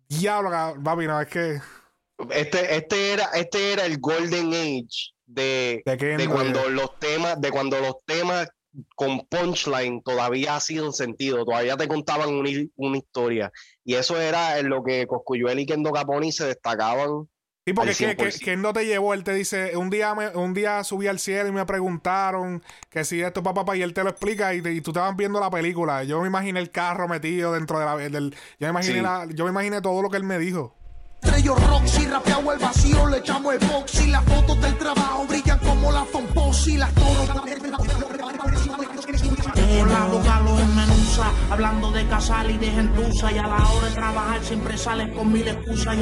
Diablo, 0.08 0.50
cabrón. 0.50 0.84
papi, 0.84 1.06
no, 1.06 1.20
es 1.20 1.28
que. 1.28 1.60
Este, 2.30 2.76
este 2.76 3.12
era, 3.14 3.24
este 3.34 3.72
era 3.72 3.84
el 3.84 3.98
golden 3.98 4.52
age 4.52 5.12
de, 5.34 5.82
¿De 5.84 6.28
cuando 6.28 6.68
los 6.68 6.98
temas, 6.98 7.40
de 7.40 7.50
cuando 7.50 7.78
los 7.80 7.96
temas 8.04 8.48
con 8.96 9.26
punchline 9.26 10.02
todavía 10.02 10.56
hacían 10.56 10.92
sentido, 10.92 11.44
todavía 11.44 11.76
te 11.76 11.88
contaban 11.88 12.30
una, 12.34 12.48
una 12.76 12.96
historia. 12.96 13.52
Y 13.84 13.94
eso 13.94 14.18
era 14.20 14.58
en 14.58 14.68
lo 14.68 14.82
que 14.82 15.06
Coscuyuel 15.06 15.58
y 15.60 15.66
Kendo 15.66 15.92
Caponi 15.92 16.32
se 16.32 16.46
destacaban. 16.46 17.28
Sí, 17.64 17.74
porque 17.74 17.94
que, 17.94 18.16
que, 18.16 18.24
100%. 18.30 18.44
que 18.44 18.56
no 18.56 18.72
te 18.72 18.84
llevó, 18.86 19.14
él 19.14 19.22
te 19.22 19.34
dice, 19.34 19.76
un 19.76 19.88
día 19.88 20.14
me, 20.16 20.28
un 20.30 20.52
día 20.52 20.82
subí 20.82 21.06
al 21.06 21.20
cielo 21.20 21.48
y 21.48 21.52
me 21.52 21.64
preguntaron 21.64 22.60
que 22.90 23.04
si 23.04 23.20
esto 23.20 23.42
papá, 23.42 23.60
papá, 23.60 23.76
y 23.76 23.82
él 23.82 23.94
te 23.94 24.02
lo 24.02 24.10
explica 24.10 24.52
y, 24.52 24.62
te- 24.62 24.72
y 24.72 24.80
tú 24.80 24.90
estabas 24.90 25.14
viendo 25.16 25.38
la 25.38 25.48
película. 25.50 26.02
Yo 26.02 26.20
me 26.20 26.26
imaginé 26.26 26.58
el 26.58 26.70
carro 26.72 27.06
metido 27.06 27.52
dentro 27.52 27.78
de 27.78 27.84
la 27.84 27.96
del, 27.96 28.30
yo 28.58 28.66
me 28.66 28.70
imaginé 28.70 28.94
Sí. 28.96 29.00
la- 29.02 29.26
yo 29.32 29.44
me 29.44 29.50
imaginé 29.50 29.80
todo 29.80 30.02
lo 30.02 30.10
que 30.10 30.16
él 30.16 30.24
me 30.24 30.38
dijo. 30.40 30.74
Estrello 31.22 31.54
Roxy, 31.54 32.06
rapeado 32.06 32.52
el 32.52 32.58
vacío, 32.58 33.06
le 33.06 33.18
echamos 33.18 33.54
el 33.54 33.60
box 33.68 34.00
y 34.02 34.08
las 34.08 34.24
fotos 34.24 34.60
del 34.60 34.76
trabajo 34.76 35.24
brillan 35.26 35.58
como 35.60 35.92
la 35.92 36.04
Fonpos 36.04 36.66
y 36.66 36.76
las 36.76 36.92
toros. 36.94 37.28
Con 37.28 37.48
la 39.92 40.04
boca 40.06 40.40
los 40.40 40.60
enmenuza, 40.60 41.30
hablando 41.50 41.90
de 41.92 42.06
casal 42.08 42.50
y 42.50 42.58
de 42.58 42.66
gentuza. 42.66 43.30
Y 43.32 43.38
a 43.38 43.46
la 43.46 43.56
hora 43.56 43.88
de 43.88 43.94
trabajar 43.94 44.42
siempre 44.42 44.76
sales 44.76 45.14
con 45.14 45.32
mil 45.32 45.46
excusas. 45.46 45.96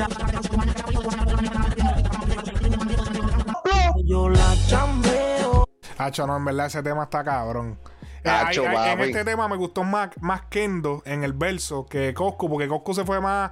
Y 3.96 4.08
Yo 4.08 4.28
la 4.28 4.54
chambeo. 4.66 5.68
Hacho, 5.98 6.26
no, 6.26 6.36
en 6.38 6.44
verdad 6.46 6.66
ese 6.66 6.82
tema 6.82 7.04
está 7.04 7.22
cabrón. 7.22 7.78
Eh, 8.24 8.30
Hacho, 8.30 8.64
en 8.64 9.00
este 9.00 9.24
tema 9.24 9.46
me 9.48 9.56
gustó 9.56 9.84
más, 9.84 10.10
más 10.20 10.42
Kendo 10.50 11.02
en 11.04 11.22
el 11.24 11.34
verso 11.34 11.84
que 11.86 12.14
Coscu, 12.14 12.48
porque 12.48 12.68
Coscu 12.68 12.94
se 12.94 13.04
fue 13.04 13.20
más. 13.20 13.50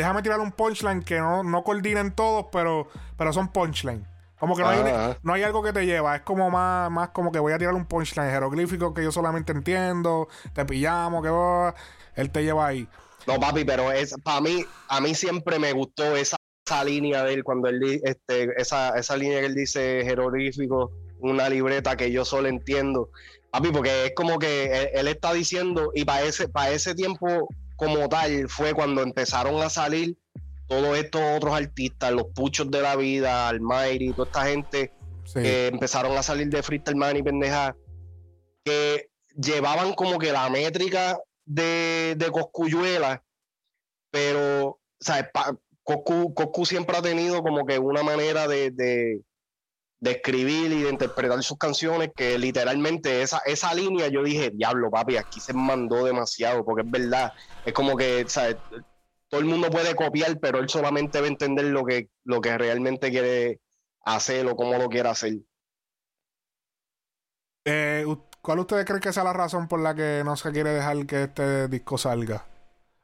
Déjame 0.00 0.22
tirar 0.22 0.40
un 0.40 0.50
punchline 0.50 1.02
que 1.02 1.18
no, 1.18 1.42
no 1.42 1.62
coordinen 1.62 2.14
todos, 2.14 2.46
pero, 2.50 2.88
pero 3.18 3.34
son 3.34 3.52
punchline. 3.52 4.06
Como 4.38 4.56
que 4.56 4.62
no 4.62 4.70
hay, 4.70 4.80
Ajá. 4.80 5.18
no 5.22 5.34
hay 5.34 5.42
algo 5.42 5.62
que 5.62 5.74
te 5.74 5.84
lleva, 5.84 6.16
es 6.16 6.22
como 6.22 6.48
más, 6.48 6.90
más 6.90 7.10
como 7.10 7.30
que 7.30 7.38
voy 7.38 7.52
a 7.52 7.58
tirar 7.58 7.74
un 7.74 7.84
punchline 7.84 8.30
jeroglífico 8.30 8.94
que 8.94 9.02
yo 9.02 9.12
solamente 9.12 9.52
entiendo, 9.52 10.26
te 10.54 10.64
pillamos, 10.64 11.22
que 11.22 11.28
vos, 11.28 11.74
él 12.14 12.30
te 12.30 12.42
lleva 12.42 12.68
ahí. 12.68 12.88
No, 13.26 13.38
papi, 13.38 13.66
pero 13.66 13.92
es 13.92 14.14
para 14.24 14.40
mí, 14.40 14.64
a 14.88 15.02
mí 15.02 15.14
siempre 15.14 15.58
me 15.58 15.74
gustó 15.74 16.16
esa, 16.16 16.38
esa 16.64 16.82
línea 16.82 17.22
de 17.24 17.34
él 17.34 17.44
cuando 17.44 17.68
él 17.68 18.00
este, 18.02 18.48
esa, 18.56 18.96
esa 18.96 19.18
línea 19.18 19.40
que 19.40 19.46
él 19.46 19.54
dice 19.54 20.00
jeroglífico, 20.02 20.92
una 21.18 21.50
libreta 21.50 21.94
que 21.94 22.10
yo 22.10 22.24
solo 22.24 22.48
entiendo. 22.48 23.10
Papi, 23.50 23.70
porque 23.70 24.06
es 24.06 24.12
como 24.16 24.38
que 24.38 24.64
él, 24.64 24.88
él 24.94 25.08
está 25.08 25.34
diciendo, 25.34 25.90
y 25.94 26.06
para 26.06 26.22
ese, 26.22 26.48
para 26.48 26.70
ese 26.70 26.94
tiempo 26.94 27.50
como 27.80 28.08
tal, 28.08 28.48
fue 28.48 28.74
cuando 28.74 29.02
empezaron 29.02 29.60
a 29.62 29.70
salir 29.70 30.16
todos 30.68 30.96
estos 30.98 31.20
otros 31.36 31.54
artistas, 31.54 32.12
los 32.12 32.26
puchos 32.34 32.70
de 32.70 32.80
la 32.82 32.94
vida, 32.94 33.48
Almighty, 33.48 34.12
toda 34.12 34.26
esta 34.26 34.44
gente 34.46 34.92
Sí. 35.24 35.40
que 35.42 35.66
empezaron 35.68 36.16
a 36.16 36.22
salir 36.22 36.48
de 36.48 36.62
Freestyle 36.62 36.96
Man 36.96 37.16
y 37.16 37.22
pendeja, 37.22 37.76
que 38.64 39.08
llevaban 39.36 39.94
como 39.94 40.18
que 40.18 40.32
la 40.32 40.48
métrica 40.50 41.18
de, 41.44 42.14
de 42.16 42.30
Coscuyuela, 42.30 43.22
pero, 44.10 44.80
¿sabes? 45.00 45.26
Pa- 45.32 45.56
Coscu, 45.84 46.34
Coscu 46.34 46.66
siempre 46.66 46.96
ha 46.96 47.02
tenido 47.02 47.42
como 47.42 47.64
que 47.64 47.78
una 47.78 48.02
manera 48.02 48.46
de, 48.48 48.70
de, 48.70 49.20
de 50.00 50.12
escribir 50.12 50.72
y 50.72 50.82
de 50.82 50.90
interpretar 50.90 51.42
sus 51.42 51.58
canciones 51.58 52.10
que 52.16 52.38
literalmente 52.38 53.22
esa, 53.22 53.38
esa 53.44 53.74
línea 53.74 54.08
yo 54.08 54.22
dije, 54.22 54.50
diablo, 54.50 54.90
papi, 54.90 55.16
aquí 55.18 55.40
se 55.40 55.52
mandó 55.52 56.04
demasiado, 56.04 56.64
porque 56.64 56.82
es 56.86 56.90
verdad, 56.90 57.32
es 57.64 57.72
como 57.74 57.96
que, 57.96 58.24
¿sabes? 58.26 58.56
Todo 59.28 59.40
el 59.40 59.46
mundo 59.46 59.70
puede 59.70 59.94
copiar, 59.94 60.40
pero 60.40 60.58
él 60.58 60.68
solamente 60.68 61.20
va 61.20 61.26
a 61.26 61.30
entender 61.30 61.66
lo 61.66 61.84
que, 61.84 62.08
lo 62.24 62.40
que 62.40 62.56
realmente 62.56 63.10
quiere 63.10 63.60
hacer 64.04 64.46
o 64.46 64.56
cómo 64.56 64.76
lo 64.78 64.88
quiere 64.88 65.10
hacer. 65.10 65.34
Eh, 67.64 68.04
¿Cuál 68.40 68.60
ustedes 68.60 68.86
creen 68.86 69.00
que 69.00 69.12
sea 69.12 69.24
la 69.24 69.34
razón 69.34 69.68
por 69.68 69.80
la 69.80 69.94
que 69.94 70.22
no 70.24 70.34
se 70.34 70.50
quiere 70.50 70.70
dejar 70.70 71.04
que 71.06 71.24
este 71.24 71.68
disco 71.68 71.98
salga? 71.98 72.46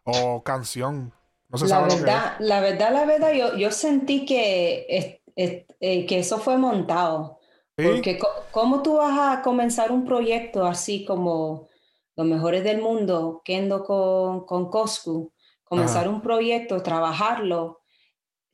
O 0.05 0.43
canción. 0.43 1.13
No 1.49 1.59
se 1.59 1.65
La 1.67 1.77
sabe 1.77 1.89
lo 1.89 1.95
que 1.97 2.01
verdad, 2.05 2.37
la 2.41 2.61
verdad, 2.61 2.93
la 2.93 3.05
verdad, 3.05 3.33
yo, 3.33 3.57
yo 3.57 3.71
sentí 3.71 4.25
que, 4.25 4.87
es- 4.89 5.16
eh, 5.37 6.07
que 6.07 6.19
eso 6.19 6.39
fue 6.39 6.57
montado. 6.57 7.39
¿Sí? 7.79 7.85
Porque 7.87 8.19
¿cómo 8.51 8.83
tú 8.83 8.95
vas 8.95 9.19
a 9.39 9.43
comenzar 9.43 9.93
un 9.93 10.05
proyecto 10.07 10.65
así 10.65 11.05
como 11.05 11.69
Los 12.17 12.27
Mejores 12.27 12.65
del 12.65 12.81
Mundo, 12.81 13.43
Kendo 13.45 13.85
con, 13.85 14.47
con 14.47 14.71
Coscu? 14.71 15.33
Comenzar 15.63 16.09
un 16.09 16.23
proyecto, 16.23 16.83
trabajarlo 16.83 17.83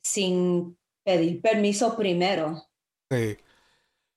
sin 0.03 0.77
pedir 1.05 1.41
permiso 1.41 1.95
primero. 1.95 2.67
Sí. 3.09 3.37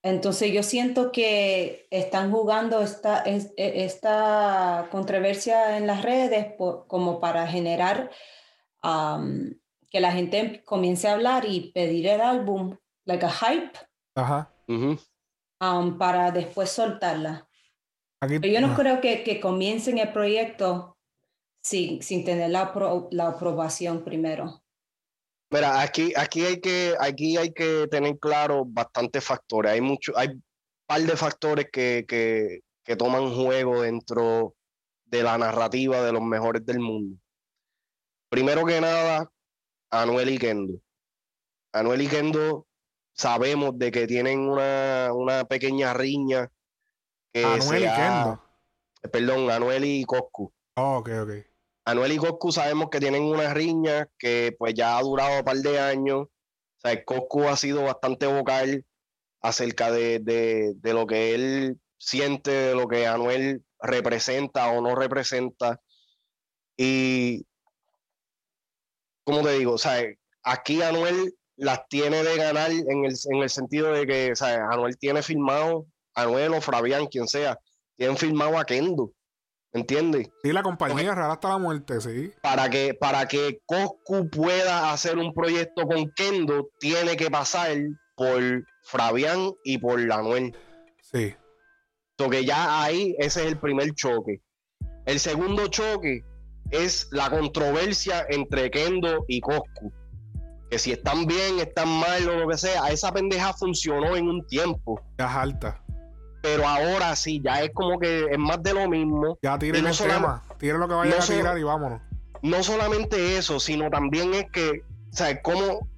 Entonces 0.03 0.53
yo 0.53 0.63
siento 0.63 1.11
que 1.13 1.87
están 1.91 2.31
jugando 2.33 2.81
esta, 2.81 3.19
es- 3.21 3.53
e- 3.57 3.85
esta 3.85 4.89
controversia 4.91 5.77
en 5.77 5.87
las 5.87 6.03
redes 6.03 6.47
por- 6.55 6.87
como 6.87 7.21
para 7.21 7.47
generar 7.47 8.11
am, 8.83 9.59
que 9.91 10.01
la 10.01 10.13
gente 10.13 10.63
comience 10.65 11.09
a 11.09 11.13
hablar 11.15 11.45
y 11.47 11.73
pedir 11.73 12.07
el 12.09 12.21
álbum, 12.21 12.77
like 13.05 13.25
a 13.25 13.31
hype, 13.31 13.79
Ajá. 14.15 14.53
Am, 15.61 15.99
para 15.99 16.31
después 16.31 16.71
soltarla. 16.71 17.49
Aquí, 18.21 18.39
Pero 18.41 18.53
yo 18.53 18.61
no 18.67 18.75
creo 18.75 19.01
que, 19.01 19.23
que 19.23 19.41
comiencen 19.41 19.99
el 19.99 20.13
proyecto 20.13 20.97
sin, 21.63 22.03
sin 22.03 22.25
tener 22.25 22.51
la, 22.51 22.73
apro- 22.73 23.09
la 23.11 23.29
aprobación 23.29 24.05
primero. 24.05 24.63
Mira, 25.51 25.81
aquí, 25.81 26.13
aquí 26.17 26.45
hay 26.45 26.61
que, 26.61 26.95
aquí 26.99 27.37
hay 27.37 27.53
que 27.53 27.87
tener 27.89 28.19
claro 28.19 28.65
bastantes 28.67 29.23
factores. 29.25 29.73
Hay 29.73 29.81
mucho, 29.81 30.13
hay 30.17 30.29
un 30.29 30.43
par 30.87 31.01
de 31.03 31.17
factores 31.17 31.69
que, 31.73 32.05
que, 32.09 32.61
que 32.85 32.97
toman 32.97 33.33
juego 33.35 33.83
dentro 33.83 34.55
de 35.05 35.23
la 35.23 35.39
narrativa 35.39 36.03
de 36.03 36.13
los 36.13 36.23
mejores 36.23 36.67
del 36.67 36.81
mundo. 36.81 37.19
Primero 38.29 38.65
que 38.67 38.81
nada, 38.81 39.31
Anuel 39.91 40.31
y 40.31 40.39
Kendo. 40.39 40.81
Anuel 41.73 42.03
y 42.03 42.09
Kendo 42.09 42.67
sabemos 43.13 43.79
de 43.79 43.91
que 43.91 44.07
tienen 44.07 44.41
una, 44.41 45.11
una 45.13 45.45
pequeña 45.45 45.95
riña 45.95 46.51
que 47.33 47.45
Anuel 47.45 47.83
y 47.83 47.87
ha- 47.87 47.97
Kendo. 47.97 49.11
perdón, 49.13 49.51
Anuel 49.51 49.85
y 49.85 50.05
Coscu. 50.05 50.53
Oh, 50.77 50.99
ok, 50.99 51.11
ok. 51.23 51.31
Anuel 51.87 52.13
y 52.13 52.17
Coscu 52.17 52.51
sabemos 52.53 52.89
que 52.91 52.99
tienen 53.01 53.23
una 53.23 53.55
riña 53.55 54.09
que 54.19 54.55
pues 54.59 54.75
ya 54.75 54.99
ha 54.99 55.03
durado 55.03 55.39
un 55.39 55.45
par 55.45 55.57
de 55.57 55.79
años. 55.79 56.23
O 56.27 56.79
sea, 56.79 57.05
Coscu 57.05 57.45
ha 57.45 57.57
sido 57.57 57.83
bastante 57.85 58.27
vocal 58.27 58.85
acerca 59.41 59.91
de, 59.93 60.19
de, 60.19 60.73
de 60.77 60.93
lo 60.93 61.07
que 61.07 61.35
él 61.35 61.79
siente, 61.99 62.51
de 62.51 62.75
lo 62.75 62.89
que 62.89 63.07
Anuel 63.07 63.65
representa 63.81 64.69
o 64.71 64.81
no 64.81 64.95
representa. 64.97 65.81
Y, 66.77 67.47
como 69.27 69.43
te 69.43 69.59
digo, 69.59 69.73
o 69.73 69.79
sea, 69.79 70.03
aquí 70.45 70.81
Anuel 70.83 71.35
las 71.57 71.89
tiene 71.89 72.23
de 72.23 72.37
ganar 72.37 72.71
en 72.71 73.05
el, 73.05 73.15
en 73.31 73.43
el 73.43 73.51
sentido 73.51 73.93
de 73.93 74.07
que, 74.07 74.33
o 74.33 74.37
sea, 74.37 74.69
Anuel 74.71 74.97
tiene 74.97 75.21
filmado, 75.21 75.87
Anuel 76.15 76.55
o 76.55 76.61
Fabián, 76.61 77.07
quien 77.07 77.27
sea, 77.27 77.59
tienen 77.97 78.17
filmado 78.17 78.57
a 78.57 78.65
Kendo. 78.65 79.13
¿Entiendes? 79.73 80.29
Sí, 80.43 80.53
la 80.53 80.63
compañía 80.63 81.15
real 81.15 81.33
hasta 81.33 81.49
la 81.49 81.59
muerte, 81.59 82.01
sí. 82.01 82.33
para 82.41 82.71
que, 82.71 82.95
para 82.95 83.27
que 83.27 83.61
Coscu 83.67 84.31
pueda 84.31 84.93
hacer 84.93 85.19
un 85.19 85.35
proyecto 85.35 85.87
con 85.87 86.11
Kendo, 86.13 86.69
tiene 86.79 87.17
que 87.17 87.29
pasar 87.29 87.77
por 88.15 88.65
Fabián 88.85 89.51
y 89.65 89.79
por 89.79 90.01
Lanuel. 90.01 90.57
Sí. 91.03 91.35
So 92.17 92.31
que 92.31 92.45
ya 92.45 92.81
ahí 92.83 93.17
ese 93.19 93.43
es 93.43 93.49
el 93.49 93.59
primer 93.59 93.93
choque. 93.95 94.41
El 95.05 95.19
segundo 95.19 95.67
choque 95.67 96.23
es 96.71 97.09
la 97.11 97.31
controversia 97.31 98.27
entre 98.29 98.71
Kendo 98.71 99.25
y 99.29 99.41
Coscu. 99.41 99.93
Que 100.71 100.79
si 100.79 100.93
están 100.93 101.27
bien, 101.27 101.61
están 101.61 101.89
mal 101.89 102.29
o 102.29 102.41
lo 102.41 102.49
que 102.49 102.59
sea, 102.59 102.89
esa 102.89 103.13
pendeja 103.13 103.53
funcionó 103.53 104.17
en 104.17 104.29
un 104.29 104.47
tiempo. 104.47 105.01
Ya 105.19 105.27
es 105.27 105.37
alta. 105.37 105.83
Pero 106.43 106.67
ahora 106.67 107.15
sí, 107.17 107.41
ya 107.45 107.63
es 107.63 107.71
como 107.73 107.99
que 107.99 108.27
es 108.31 108.39
más 108.39 108.63
de 108.63 108.75
lo 108.75 108.89
mismo. 108.89 109.39
Ya 109.43 109.59
tiren 109.59 109.85
no 109.85 109.91
el 109.91 109.97
tema. 109.97 110.43
Tiren 110.59 110.81
lo 110.81 110.89
que 110.89 110.95
vayan 110.95 111.19
no 111.19 111.25
a 111.25 111.27
tirar 111.27 111.59
y 111.59 111.63
vámonos. 111.63 112.01
no 112.43 112.63
solamente 112.63 113.37
eso, 113.37 113.61
sino 113.61 113.91
también 113.91 114.35
es 114.35 114.47
que, 114.53 114.83
o 115.13 115.17
sea, 115.17 115.41
¿cómo, 115.43 115.89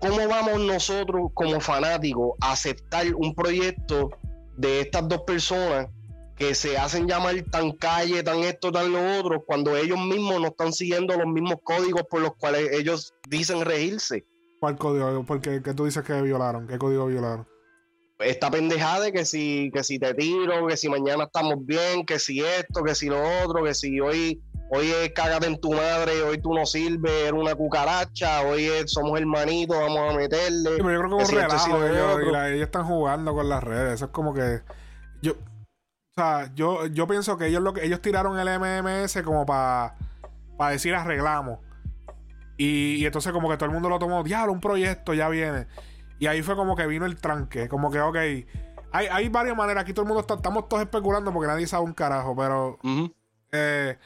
cómo 0.00 0.28
vamos 0.28 0.60
nosotros 0.60 1.30
como 1.34 1.60
fanáticos 1.60 2.32
a 2.40 2.52
aceptar 2.52 3.06
un 3.14 3.34
proyecto 3.34 4.10
de 4.56 4.80
estas 4.80 5.08
dos 5.08 5.22
personas 5.22 5.88
que 6.36 6.54
se 6.54 6.76
hacen 6.76 7.06
llamar 7.06 7.34
tan 7.50 7.72
calle, 7.72 8.22
tan 8.22 8.38
esto, 8.40 8.72
tan 8.72 8.90
lo 8.92 9.18
otro, 9.20 9.44
cuando 9.44 9.76
ellos 9.76 9.98
mismos 9.98 10.40
no 10.40 10.48
están 10.48 10.72
siguiendo 10.72 11.16
los 11.16 11.26
mismos 11.26 11.56
códigos 11.62 12.02
por 12.10 12.20
los 12.20 12.34
cuales 12.36 12.70
ellos 12.72 13.14
dicen 13.28 13.64
regirse? 13.64 14.24
¿Cuál 14.60 14.76
código? 14.76 15.24
Porque 15.26 15.60
¿qué 15.62 15.74
tú 15.74 15.84
dices 15.84 16.02
que 16.04 16.20
violaron? 16.22 16.66
¿Qué 16.66 16.78
código 16.78 17.06
violaron? 17.06 17.46
Esta 18.18 18.50
pendejada 18.50 19.00
de 19.00 19.12
que 19.12 19.24
si, 19.24 19.70
que 19.74 19.82
si 19.84 19.98
te 19.98 20.14
tiro, 20.14 20.66
que 20.66 20.76
si 20.76 20.88
mañana 20.88 21.24
estamos 21.24 21.56
bien, 21.66 22.06
que 22.06 22.18
si 22.18 22.40
esto, 22.40 22.82
que 22.82 22.94
si 22.94 23.08
lo 23.08 23.18
otro, 23.44 23.62
que 23.64 23.74
si 23.74 24.00
hoy, 24.00 24.40
hoy 24.70 24.90
es 24.90 25.12
cágate 25.12 25.46
en 25.48 25.60
tu 25.60 25.72
madre, 25.72 26.22
hoy 26.22 26.40
tú 26.40 26.54
no 26.54 26.64
sirves, 26.64 27.12
eres 27.12 27.32
una 27.32 27.54
cucaracha, 27.54 28.42
hoy 28.42 28.64
es- 28.66 28.92
somos 28.92 29.18
hermanitos, 29.20 29.76
vamos 29.76 30.14
a 30.14 30.16
meterle. 30.16 30.76
Sí, 30.76 30.82
pero 30.82 30.92
yo 30.92 30.98
creo 31.00 31.10
que 31.10 31.16
que 31.18 31.22
es 31.24 31.28
si 31.28 31.34
un 31.36 31.42
esto, 31.42 31.58
si 31.58 31.70
relajo 31.70 31.78
lo 31.78 31.84
de 31.84 31.92
ellos, 31.92 32.14
otro. 32.14 32.28
y 32.28 32.32
la- 32.32 32.48
ellos 32.50 32.62
están 32.66 32.84
jugando 32.86 33.34
con 33.34 33.48
las 33.48 33.62
redes. 33.64 33.94
Eso 33.94 34.04
es 34.06 34.10
como 34.12 34.32
que. 34.32 34.60
Yo. 35.22 35.34
O 36.16 36.20
sea, 36.20 36.54
yo, 36.54 36.86
yo 36.86 37.08
pienso 37.08 37.36
que 37.36 37.46
ellos 37.48 37.60
lo 37.60 37.74
que 37.74 37.84
ellos 37.84 38.00
tiraron 38.00 38.38
el 38.38 38.48
MMS 38.60 39.20
como 39.24 39.44
para 39.44 39.96
decir 40.70 40.94
arreglamos. 40.94 41.58
Y, 42.56 42.96
y 42.96 43.06
entonces 43.06 43.32
como 43.32 43.50
que 43.50 43.56
todo 43.56 43.66
el 43.66 43.72
mundo 43.72 43.88
lo 43.88 43.98
tomó, 43.98 44.22
diablo, 44.22 44.52
un 44.52 44.60
proyecto 44.60 45.12
ya 45.12 45.28
viene. 45.28 45.66
Y 46.20 46.28
ahí 46.28 46.40
fue 46.42 46.54
como 46.54 46.76
que 46.76 46.86
vino 46.86 47.04
el 47.04 47.16
tranque. 47.16 47.68
Como 47.68 47.90
que, 47.90 48.00
ok. 48.00 48.16
Hay, 48.16 49.06
hay 49.10 49.28
varias 49.28 49.56
maneras. 49.56 49.82
Aquí 49.82 49.92
todo 49.92 50.04
el 50.04 50.08
mundo 50.08 50.20
está, 50.20 50.34
estamos 50.34 50.68
todos 50.68 50.84
especulando 50.84 51.32
porque 51.32 51.48
nadie 51.48 51.66
sabe 51.66 51.84
un 51.84 51.94
carajo. 51.94 52.36
Pero 52.36 52.78
eh, 53.50 53.98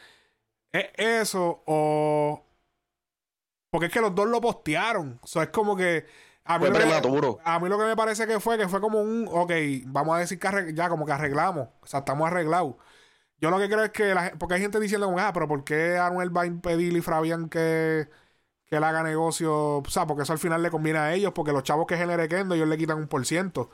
es 0.72 0.88
eso 0.96 1.62
o... 1.66 2.42
Porque 3.70 3.88
es 3.88 3.92
que 3.92 4.00
los 4.00 4.14
dos 4.14 4.26
lo 4.28 4.40
postearon. 4.40 5.20
O 5.22 5.26
sea, 5.26 5.42
es 5.42 5.50
como 5.50 5.76
que... 5.76 6.06
A 6.48 6.58
mí, 6.58 6.66
Fue 6.66 6.70
lo 6.70 6.78
que, 6.78 6.80
prematuro. 6.80 7.38
a 7.44 7.60
mí 7.60 7.68
lo 7.68 7.78
que 7.78 7.84
me 7.84 7.94
parece 7.96 8.26
que 8.26 8.40
fue 8.40 8.56
que 8.58 8.68
fue 8.68 8.80
como 8.80 9.00
un... 9.00 9.28
Ok, 9.30 9.52
vamos 9.86 10.16
a 10.16 10.20
decir 10.20 10.38
que 10.38 10.72
ya 10.74 10.88
como 10.88 11.04
que 11.06 11.12
arreglamos. 11.12 11.68
O 11.82 11.86
sea, 11.86 12.00
estamos 12.00 12.26
arreglados. 12.26 12.76
Yo 13.40 13.50
lo 13.50 13.58
que 13.58 13.68
creo 13.68 13.84
es 13.84 13.90
que... 13.90 14.14
La, 14.14 14.32
porque 14.38 14.54
hay 14.54 14.60
gente 14.62 14.80
diciendo 14.80 15.06
como... 15.06 15.18
Ah, 15.20 15.32
pero 15.32 15.46
¿por 15.46 15.62
qué 15.64 15.98
Anuel 15.98 16.36
va 16.36 16.42
a 16.42 16.46
impedir 16.46 16.96
y 16.96 17.02
Fabián 17.02 17.48
que... 17.48 18.08
Que 18.66 18.76
él 18.76 18.84
haga 18.84 19.02
negocio, 19.02 19.78
o 19.78 19.84
sea, 19.88 20.06
porque 20.06 20.24
eso 20.24 20.34
al 20.34 20.38
final 20.38 20.62
le 20.62 20.70
conviene 20.70 20.98
a 20.98 21.14
ellos, 21.14 21.32
porque 21.34 21.52
los 21.52 21.62
chavos 21.62 21.86
que 21.86 21.96
genere 21.96 22.28
Kendo, 22.28 22.54
ellos 22.54 22.68
le 22.68 22.76
quitan 22.76 22.98
un 22.98 23.08
por 23.08 23.24
ciento. 23.24 23.70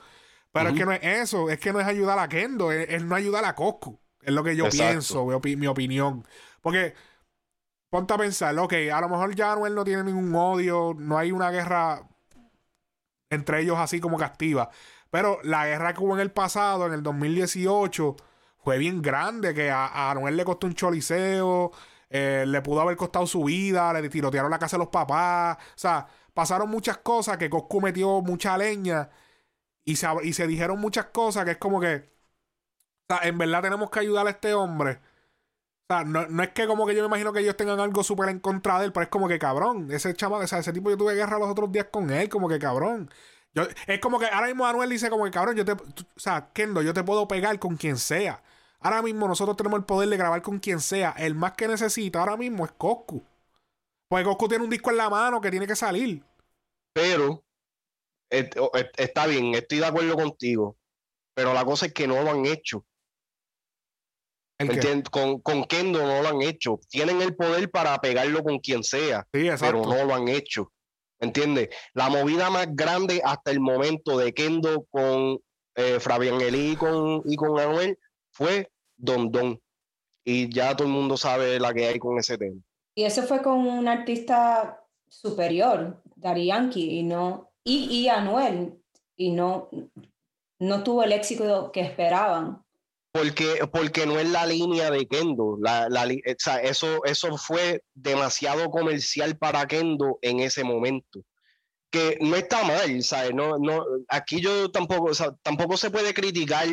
Pero 0.53 0.69
es 0.69 0.75
que 0.75 0.85
no 0.85 0.93
es 0.93 1.01
eso, 1.03 1.49
es 1.49 1.59
que 1.59 1.73
no 1.73 1.81
es 1.81 1.85
ayudar 1.85 2.17
a 2.17 2.29
Kendo, 2.29 2.71
es, 2.71 2.87
es 2.89 3.03
no 3.03 3.13
ayudar 3.15 3.43
a 3.43 3.55
Coscu. 3.55 3.99
Es 4.21 4.33
lo 4.33 4.41
que 4.41 4.55
yo 4.55 4.65
Exacto. 4.67 4.87
pienso, 4.91 5.25
mi, 5.25 5.33
opi- 5.33 5.57
mi 5.57 5.67
opinión. 5.67 6.25
Porque, 6.61 6.93
ponte 7.89 8.13
a 8.13 8.17
pensar, 8.17 8.57
ok, 8.57 8.73
a 8.93 9.01
lo 9.01 9.09
mejor 9.09 9.35
ya 9.35 9.51
Anuel 9.51 9.75
no 9.75 9.83
tiene 9.83 10.03
ningún 10.05 10.33
odio, 10.33 10.93
no 10.97 11.17
hay 11.17 11.33
una 11.33 11.51
guerra 11.51 12.07
entre 13.29 13.61
ellos 13.61 13.77
así 13.77 13.99
como 13.99 14.17
que. 14.17 14.25
Pero 15.09 15.39
la 15.43 15.67
guerra 15.67 15.93
que 15.93 16.01
hubo 16.01 16.15
en 16.15 16.21
el 16.21 16.31
pasado, 16.31 16.87
en 16.87 16.93
el 16.93 17.03
2018, 17.03 18.15
fue 18.57 18.77
bien 18.77 19.01
grande, 19.01 19.53
que 19.53 19.71
a, 19.71 19.85
a 19.85 20.11
Anuel 20.11 20.35
le 20.37 20.45
costó 20.45 20.67
un 20.67 20.73
choliseo, 20.75 21.71
eh, 22.09 22.45
le 22.47 22.61
pudo 22.61 22.81
haber 22.81 22.97
costado 22.97 23.27
su 23.27 23.43
vida, 23.43 23.91
le 23.93 24.09
tirotearon 24.09 24.51
la 24.51 24.59
casa 24.59 24.77
de 24.77 24.83
los 24.83 24.89
papás. 24.89 25.57
O 25.57 25.77
sea, 25.77 26.07
pasaron 26.33 26.69
muchas 26.69 26.97
cosas 26.99 27.37
que 27.37 27.49
Coscu 27.49 27.81
metió 27.81 28.21
mucha 28.21 28.57
leña 28.57 29.09
y 29.85 29.95
se, 29.97 30.07
y 30.23 30.33
se 30.33 30.47
dijeron 30.47 30.79
muchas 30.79 31.05
cosas 31.07 31.45
que 31.45 31.51
es 31.51 31.57
como 31.57 31.79
que, 31.79 32.09
o 33.09 33.15
sea, 33.15 33.27
en 33.27 33.37
verdad 33.37 33.61
tenemos 33.61 33.89
que 33.89 33.99
ayudar 33.99 34.27
a 34.27 34.31
este 34.31 34.53
hombre. 34.53 34.99
O 35.87 35.93
sea, 35.93 36.03
no, 36.03 36.25
no 36.27 36.41
es 36.41 36.49
que 36.49 36.65
como 36.65 36.87
que 36.87 36.95
yo 36.95 37.01
me 37.01 37.07
imagino 37.07 37.31
que 37.31 37.41
ellos 37.41 37.55
tengan 37.55 37.79
algo 37.79 38.03
súper 38.03 38.29
en 38.29 38.39
contra 38.39 38.79
de 38.79 38.85
él, 38.85 38.91
pero 38.91 39.03
es 39.03 39.09
como 39.09 39.27
que 39.27 39.37
cabrón. 39.37 39.91
Ese 39.91 40.15
chama, 40.15 40.37
o 40.37 40.47
sea, 40.47 40.59
ese 40.59 40.73
tipo 40.73 40.89
yo 40.89 40.97
tuve 40.97 41.13
guerra 41.13 41.37
los 41.37 41.49
otros 41.49 41.71
días 41.71 41.87
con 41.91 42.09
él, 42.09 42.27
como 42.27 42.49
que 42.49 42.57
cabrón. 42.57 43.09
Yo, 43.53 43.63
es 43.87 43.99
como 43.99 44.19
que 44.19 44.25
ahora 44.25 44.47
mismo 44.47 44.65
Anuel 44.65 44.89
dice 44.89 45.09
como 45.09 45.25
que 45.25 45.31
cabrón, 45.31 45.55
yo 45.55 45.63
te, 45.63 45.73
o 45.73 45.77
sea, 46.15 46.49
Kendo, 46.53 46.81
yo 46.81 46.93
te 46.93 47.03
puedo 47.03 47.27
pegar 47.27 47.59
con 47.59 47.77
quien 47.77 47.97
sea. 47.97 48.41
Ahora 48.79 49.01
mismo 49.01 49.27
nosotros 49.27 49.55
tenemos 49.57 49.79
el 49.79 49.85
poder 49.85 50.09
de 50.09 50.17
grabar 50.17 50.41
con 50.41 50.59
quien 50.59 50.79
sea. 50.79 51.11
El 51.17 51.35
más 51.35 51.53
que 51.53 51.67
necesita 51.67 52.19
ahora 52.19 52.35
mismo 52.37 52.65
es 52.65 52.71
Coscu. 52.71 53.23
Porque 54.07 54.25
Coscu 54.25 54.47
tiene 54.47 54.63
un 54.63 54.69
disco 54.69 54.89
en 54.91 54.97
la 54.97 55.09
mano 55.09 55.39
que 55.39 55.51
tiene 55.51 55.67
que 55.67 55.75
salir. 55.75 56.23
Pero 56.93 57.43
está 58.29 59.27
bien, 59.27 59.53
estoy 59.55 59.79
de 59.79 59.85
acuerdo 59.85 60.15
contigo. 60.15 60.77
Pero 61.33 61.53
la 61.53 61.63
cosa 61.65 61.87
es 61.87 61.93
que 61.93 62.07
no 62.07 62.21
lo 62.23 62.31
han 62.31 62.45
hecho. 62.45 62.85
Con, 65.11 65.41
con 65.41 65.65
Kendo 65.65 66.01
no 66.01 66.21
lo 66.21 66.29
han 66.29 66.41
hecho. 66.41 66.79
Tienen 66.89 67.21
el 67.21 67.35
poder 67.35 67.69
para 67.69 67.99
pegarlo 67.99 68.43
con 68.43 68.59
quien 68.59 68.83
sea, 68.83 69.27
pero 69.31 69.83
no 69.83 70.05
lo 70.05 70.15
han 70.15 70.27
hecho. 70.27 70.71
¿Entiendes? 71.19 71.69
La 71.93 72.09
movida 72.09 72.49
más 72.49 72.67
grande 72.75 73.21
hasta 73.23 73.51
el 73.51 73.59
momento 73.59 74.17
de 74.17 74.33
Kendo 74.33 74.85
con 74.91 75.39
eh, 75.75 75.99
Fabián 75.99 76.39
Eli 76.41 76.71
y 76.71 76.75
con, 76.75 77.21
y 77.25 77.35
con 77.35 77.59
Anuel 77.59 77.97
fue 78.31 78.69
Don 78.97 79.31
Don. 79.31 79.59
Y 80.23 80.53
ya 80.53 80.75
todo 80.75 80.87
el 80.87 80.93
mundo 80.93 81.17
sabe 81.17 81.59
la 81.59 81.73
que 81.73 81.87
hay 81.87 81.99
con 81.99 82.17
ese 82.17 82.37
tema. 82.37 82.61
Y 82.95 83.03
eso 83.03 83.23
fue 83.23 83.41
con 83.41 83.67
un 83.67 83.87
artista 83.87 84.81
superior, 85.07 86.01
Dari 86.15 86.47
Yankee, 86.47 86.99
y 86.99 87.03
no, 87.03 87.51
y, 87.63 87.85
y 87.89 88.07
Anuel, 88.07 88.81
y 89.15 89.31
no, 89.31 89.69
no 90.59 90.83
tuvo 90.83 91.03
el 91.03 91.11
éxito 91.11 91.71
que 91.71 91.81
esperaban. 91.81 92.64
Porque, 93.15 93.61
porque 93.71 94.05
no 94.05 94.19
es 94.19 94.29
la 94.29 94.45
línea 94.45 94.91
de 94.91 95.07
Kendo. 95.07 95.57
La, 95.61 95.87
la, 95.87 96.05
eso, 96.25 97.05
eso 97.05 97.37
fue 97.37 97.81
demasiado 97.93 98.69
comercial 98.69 99.37
para 99.37 99.65
Kendo 99.67 100.19
en 100.21 100.41
ese 100.41 100.65
momento. 100.65 101.21
Que 101.89 102.17
no 102.19 102.35
está 102.35 102.65
mal, 102.65 103.01
¿sabes? 103.03 103.33
No, 103.33 103.57
no, 103.57 103.85
aquí 104.09 104.41
yo 104.41 104.69
tampoco, 104.69 105.11
tampoco 105.41 105.77
se 105.77 105.91
puede 105.91 106.13
criticar 106.13 106.67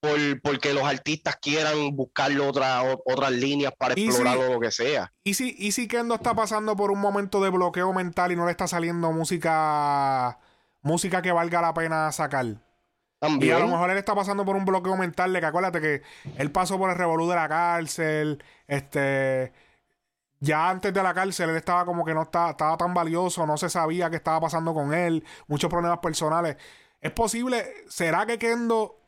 por, 0.00 0.42
porque 0.42 0.74
los 0.74 0.82
artistas 0.82 1.36
quieran 1.40 1.94
buscar 1.94 2.36
otra, 2.40 2.82
otras 3.04 3.30
líneas 3.30 3.72
para 3.78 3.94
explorar 3.94 4.50
lo 4.50 4.58
que 4.58 4.72
sea. 4.72 5.12
¿Y 5.22 5.34
si, 5.34 5.54
¿Y 5.56 5.70
si 5.70 5.86
Kendo 5.86 6.16
está 6.16 6.34
pasando 6.34 6.74
por 6.74 6.90
un 6.90 6.98
momento 6.98 7.40
de 7.40 7.50
bloqueo 7.50 7.92
mental 7.92 8.32
y 8.32 8.36
no 8.36 8.46
le 8.46 8.50
está 8.50 8.66
saliendo 8.66 9.12
música, 9.12 10.40
música 10.80 11.22
que 11.22 11.30
valga 11.30 11.62
la 11.62 11.72
pena 11.72 12.10
sacar? 12.10 12.71
Y 13.40 13.50
a 13.50 13.58
lo 13.60 13.68
mejor 13.68 13.90
él 13.90 13.98
está 13.98 14.14
pasando 14.14 14.44
por 14.44 14.56
un 14.56 14.64
bloqueo 14.64 14.96
mental 14.96 15.32
de 15.32 15.40
que 15.40 15.46
acuérdate 15.46 15.80
que 15.80 16.02
él 16.36 16.50
pasó 16.50 16.76
por 16.76 16.90
el 16.90 16.96
revolú 16.96 17.28
de 17.28 17.36
la 17.36 17.48
cárcel, 17.48 18.42
este 18.66 19.52
ya 20.40 20.68
antes 20.68 20.92
de 20.92 21.02
la 21.04 21.14
cárcel 21.14 21.50
él 21.50 21.56
estaba 21.56 21.84
como 21.84 22.04
que 22.04 22.14
no 22.14 22.22
estaba, 22.22 22.50
estaba 22.50 22.76
tan 22.76 22.92
valioso, 22.92 23.46
no 23.46 23.56
se 23.56 23.68
sabía 23.68 24.10
qué 24.10 24.16
estaba 24.16 24.40
pasando 24.40 24.74
con 24.74 24.92
él, 24.92 25.24
muchos 25.46 25.70
problemas 25.70 26.00
personales. 26.00 26.56
Es 27.00 27.12
posible, 27.12 27.64
¿será 27.88 28.26
que 28.26 28.38
Kendo 28.38 28.98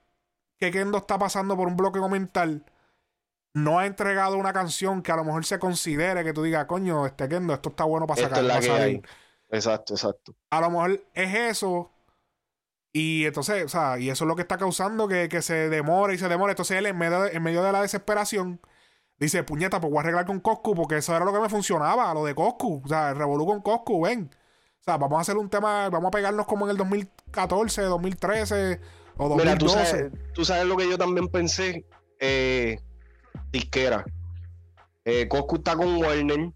que 0.58 0.70
Kendo 0.70 0.98
está 0.98 1.18
pasando 1.18 1.56
por 1.56 1.66
un 1.66 1.76
bloqueo 1.76 2.08
mental? 2.08 2.64
No 3.52 3.80
ha 3.80 3.86
entregado 3.86 4.36
una 4.36 4.52
canción 4.52 5.02
que 5.02 5.10
a 5.10 5.16
lo 5.16 5.24
mejor 5.24 5.44
se 5.44 5.58
considere 5.58 6.22
que 6.22 6.32
tú 6.32 6.44
digas, 6.44 6.66
coño, 6.66 7.04
este 7.04 7.28
Kendo, 7.28 7.52
esto 7.52 7.70
está 7.70 7.82
bueno 7.82 8.06
para 8.06 8.22
sacar. 8.22 8.44
Exacto, 9.50 9.94
exacto. 9.94 10.34
A 10.50 10.60
lo 10.60 10.70
mejor 10.70 11.04
es 11.14 11.34
eso 11.34 11.93
y 12.96 13.26
entonces, 13.26 13.64
o 13.64 13.68
sea, 13.68 13.98
y 13.98 14.08
eso 14.08 14.22
es 14.22 14.28
lo 14.28 14.36
que 14.36 14.42
está 14.42 14.56
causando 14.56 15.08
que, 15.08 15.42
se 15.42 15.68
demore 15.68 16.14
y 16.14 16.18
se 16.18 16.28
demore. 16.28 16.52
Entonces 16.52 16.78
él, 16.78 16.86
en 16.86 16.96
medio, 16.96 17.26
en 17.26 17.42
medio 17.42 17.60
de 17.64 17.72
la 17.72 17.82
desesperación, 17.82 18.60
dice, 19.18 19.42
puñeta, 19.42 19.80
pues 19.80 19.90
voy 19.90 19.98
a 19.98 20.02
arreglar 20.02 20.26
con 20.26 20.38
Coscu, 20.38 20.76
porque 20.76 20.98
eso 20.98 21.14
era 21.14 21.24
lo 21.24 21.32
que 21.32 21.40
me 21.40 21.48
funcionaba, 21.48 22.14
lo 22.14 22.24
de 22.24 22.36
Coscu. 22.36 22.82
O 22.84 22.88
sea, 22.88 23.10
el 23.10 23.16
revolú 23.16 23.46
con 23.46 23.62
Coscu, 23.62 24.02
ven. 24.02 24.30
O 24.80 24.84
sea, 24.84 24.96
vamos 24.96 25.18
a 25.18 25.22
hacer 25.22 25.36
un 25.36 25.50
tema, 25.50 25.88
vamos 25.90 26.06
a 26.06 26.10
pegarnos 26.12 26.46
como 26.46 26.66
en 26.66 26.70
el 26.70 26.76
2014, 26.76 27.82
2013 27.82 28.80
o 29.16 29.28
2012. 29.28 29.44
Mira, 29.44 29.58
tú 29.58 29.68
sabes, 29.68 30.12
tú 30.32 30.44
sabes 30.44 30.66
lo 30.66 30.76
que 30.76 30.88
yo 30.88 30.96
también 30.96 31.26
pensé, 31.26 31.84
eh, 32.20 32.78
disquera. 33.50 34.04
Eh, 35.04 35.26
Coscu 35.26 35.56
está 35.56 35.74
con 35.74 35.96
Warner. 35.96 36.52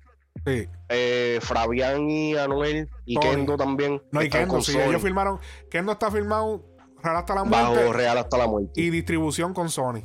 Sí. 0.48 0.68
Eh, 0.88 1.38
Fabián 1.42 2.08
y 2.08 2.34
Anuel 2.36 2.88
y 3.04 3.16
Kendo 3.18 3.56
también. 3.56 4.02
No, 4.10 4.22
y 4.22 4.30
Kendo, 4.30 4.60
sí, 4.62 4.76
ellos 4.78 5.02
firmaron. 5.02 5.38
Kendo 5.70 5.92
está 5.92 6.10
firmado 6.10 6.64
Real 7.02 7.16
hasta 7.16 7.34
la 7.34 7.44
muerte. 7.44 7.92
Real 7.92 8.18
hasta 8.18 8.38
la 8.38 8.46
muerte. 8.46 8.80
Y 8.80 8.90
distribución 8.90 9.52
con 9.52 9.68
Sony. 9.68 10.02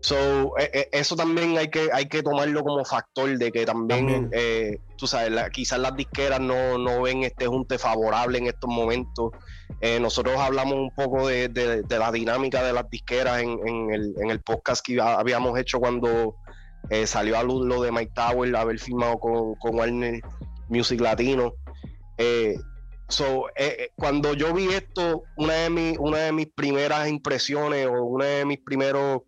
So, 0.00 0.58
eh, 0.58 0.70
eh, 0.72 0.88
eso 0.92 1.14
también 1.14 1.56
hay 1.58 1.68
que, 1.68 1.88
hay 1.92 2.06
que 2.06 2.22
tomarlo 2.22 2.62
como 2.62 2.84
factor 2.84 3.36
de 3.38 3.52
que 3.52 3.64
también, 3.64 4.30
tú 4.96 5.06
sabes, 5.06 5.50
quizás 5.50 5.78
las 5.78 5.96
disqueras 5.96 6.40
no, 6.40 6.78
no, 6.78 7.02
ven 7.02 7.22
este 7.22 7.46
junte 7.46 7.78
favorable 7.78 8.38
en 8.38 8.46
estos 8.46 8.68
momentos. 8.68 9.32
nosotros 10.00 10.38
hablamos 10.38 10.74
un 10.74 10.90
poco 10.90 11.28
de, 11.28 11.48
de, 11.48 11.98
la 11.98 12.10
dinámica 12.10 12.64
de 12.64 12.72
las 12.72 12.88
disqueras 12.90 13.42
en, 13.42 13.60
en, 13.66 13.90
el, 13.92 14.14
en 14.20 14.30
el 14.30 14.40
podcast 14.40 14.84
que 14.84 15.00
habíamos 15.00 15.58
hecho 15.58 15.78
cuando 15.78 16.36
eh, 16.90 17.06
salió 17.06 17.38
a 17.38 17.42
luz 17.42 17.66
lo 17.66 17.82
de 17.82 17.92
Mike 17.92 18.12
Tower, 18.14 18.54
haber 18.56 18.78
firmado 18.78 19.18
con, 19.18 19.54
con 19.56 19.74
Warner 19.74 20.20
Music 20.68 21.00
Latino. 21.00 21.54
Eh, 22.18 22.56
so, 23.08 23.46
eh, 23.56 23.90
cuando 23.96 24.34
yo 24.34 24.52
vi 24.52 24.68
esto, 24.68 25.22
una 25.36 25.54
de, 25.54 25.70
mis, 25.70 25.98
una 25.98 26.18
de 26.18 26.32
mis 26.32 26.48
primeras 26.48 27.08
impresiones 27.08 27.86
o 27.86 28.02
uno 28.04 28.24
de 28.24 28.44
mis 28.44 28.58
primeros 28.58 29.22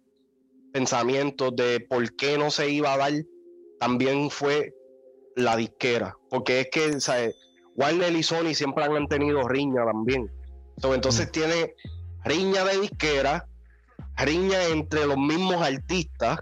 pensamientos 0.73 1.55
de 1.55 1.81
por 1.81 2.15
qué 2.17 2.37
no 2.37 2.51
se 2.51 2.69
iba 2.71 2.93
a 2.93 2.99
dar, 2.99 3.13
también 3.79 4.31
fue 4.31 4.75
la 5.37 5.57
disquera. 5.57 6.17
Porque 6.31 6.61
es 6.61 6.69
que, 6.71 7.01
¿sabes? 7.01 7.35
Warner 7.77 8.13
y 8.15 8.23
Sony 8.23 8.55
siempre 8.55 8.85
han 8.85 9.09
tenido 9.09 9.47
riña 9.49 9.85
también. 9.85 10.31
entonces 10.83 11.29
mm. 11.29 11.31
tiene 11.31 11.75
riña 12.25 12.65
de 12.65 12.81
disquera, 12.81 13.47
riña 14.17 14.65
entre 14.69 15.07
los 15.07 15.17
mismos 15.17 15.61
artistas 15.63 16.39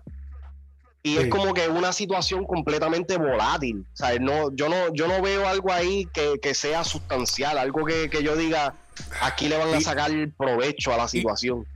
y 1.04 1.16
es 1.18 1.28
como 1.28 1.52
que 1.52 1.68
una 1.68 1.92
situación 1.92 2.44
completamente 2.44 3.16
volátil. 3.16 3.84
O 4.00 4.20
no, 4.20 4.54
yo, 4.54 4.68
no, 4.68 4.92
yo 4.92 5.08
no 5.08 5.20
veo 5.20 5.46
algo 5.48 5.72
ahí 5.72 6.06
que, 6.40 6.54
sea 6.54 6.84
sustancial, 6.84 7.58
algo 7.58 7.84
que, 7.84 8.08
yo 8.22 8.36
diga, 8.36 8.74
aquí 9.20 9.48
le 9.48 9.58
van 9.58 9.74
a 9.74 9.80
sacar 9.80 10.10
provecho 10.36 10.92
a 10.92 10.96
la 10.96 11.08
situación. 11.08 11.66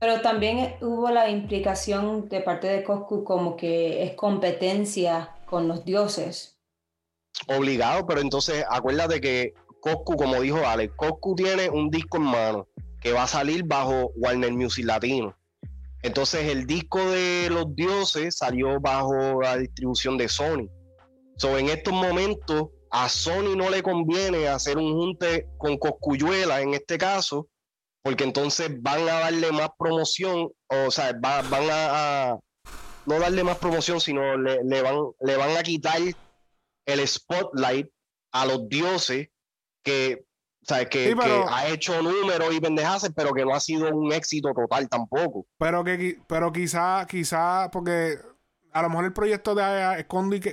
Pero 0.00 0.20
también 0.20 0.74
hubo 0.80 1.10
la 1.10 1.30
implicación 1.30 2.28
de 2.28 2.40
parte 2.40 2.66
de 2.66 2.82
Coscu 2.82 3.22
como 3.22 3.56
que 3.56 4.02
es 4.02 4.14
competencia 4.14 5.30
con 5.46 5.68
los 5.68 5.84
dioses. 5.84 6.56
Obligado, 7.46 8.04
pero 8.04 8.20
entonces 8.20 8.64
acuérdate 8.68 9.20
que 9.20 9.54
Coscu, 9.80 10.16
como 10.16 10.40
dijo 10.40 10.58
Alex, 10.66 10.92
Coscu 10.96 11.36
tiene 11.36 11.70
un 11.70 11.88
disco 11.88 12.16
en 12.16 12.24
mano 12.24 12.68
que 13.00 13.12
va 13.12 13.24
a 13.24 13.28
salir 13.28 13.64
bajo 13.64 14.10
Warner 14.16 14.52
Music 14.52 14.84
Latino. 14.86 15.36
Entonces 16.02 16.48
el 16.50 16.66
disco 16.66 16.98
de 17.10 17.48
los 17.50 17.74
dioses 17.74 18.36
salió 18.36 18.80
bajo 18.80 19.40
la 19.40 19.56
distribución 19.56 20.18
de 20.18 20.28
Sony. 20.28 20.68
So, 21.36 21.56
en 21.58 21.68
estos 21.68 21.94
momentos 21.94 22.68
a 22.90 23.08
Sony 23.08 23.56
no 23.56 23.70
le 23.70 23.82
conviene 23.82 24.48
hacer 24.48 24.76
un 24.76 24.92
junte 24.92 25.48
con 25.58 25.78
Coscuyuela 25.78 26.60
en 26.60 26.74
este 26.74 26.98
caso, 26.98 27.48
porque 28.02 28.24
entonces 28.24 28.70
van 28.82 29.08
a 29.08 29.20
darle 29.20 29.50
más 29.52 29.70
promoción, 29.78 30.50
o 30.68 30.90
sea, 30.90 31.12
van 31.18 31.68
a, 31.70 32.38
no 33.06 33.18
darle 33.18 33.44
más 33.44 33.58
promoción, 33.58 34.00
sino 34.00 34.36
le, 34.36 34.82
van, 34.82 34.96
le 35.20 35.36
van 35.36 35.56
a 35.56 35.62
quitar 35.62 36.00
el 36.86 37.08
spotlight 37.08 37.88
a 38.32 38.46
los 38.46 38.68
dioses 38.68 39.28
que 39.84 40.24
o 40.62 40.64
sea, 40.64 40.88
que, 40.88 41.16
ha 41.50 41.68
hecho 41.68 42.00
números 42.02 42.54
y 42.54 42.60
pendejadas, 42.60 43.10
pero 43.16 43.32
que 43.32 43.44
no 43.44 43.52
ha 43.52 43.58
sido 43.58 43.88
un 43.88 44.12
éxito 44.12 44.54
total 44.54 44.88
tampoco. 44.88 45.44
Pero 45.58 45.82
que 45.82 46.20
pero 46.28 46.52
quizá, 46.52 47.04
quizá, 47.08 47.68
porque 47.72 48.18
a 48.70 48.82
lo 48.82 48.88
mejor 48.88 49.06
el 49.06 49.12
proyecto 49.12 49.56
de 49.56 50.06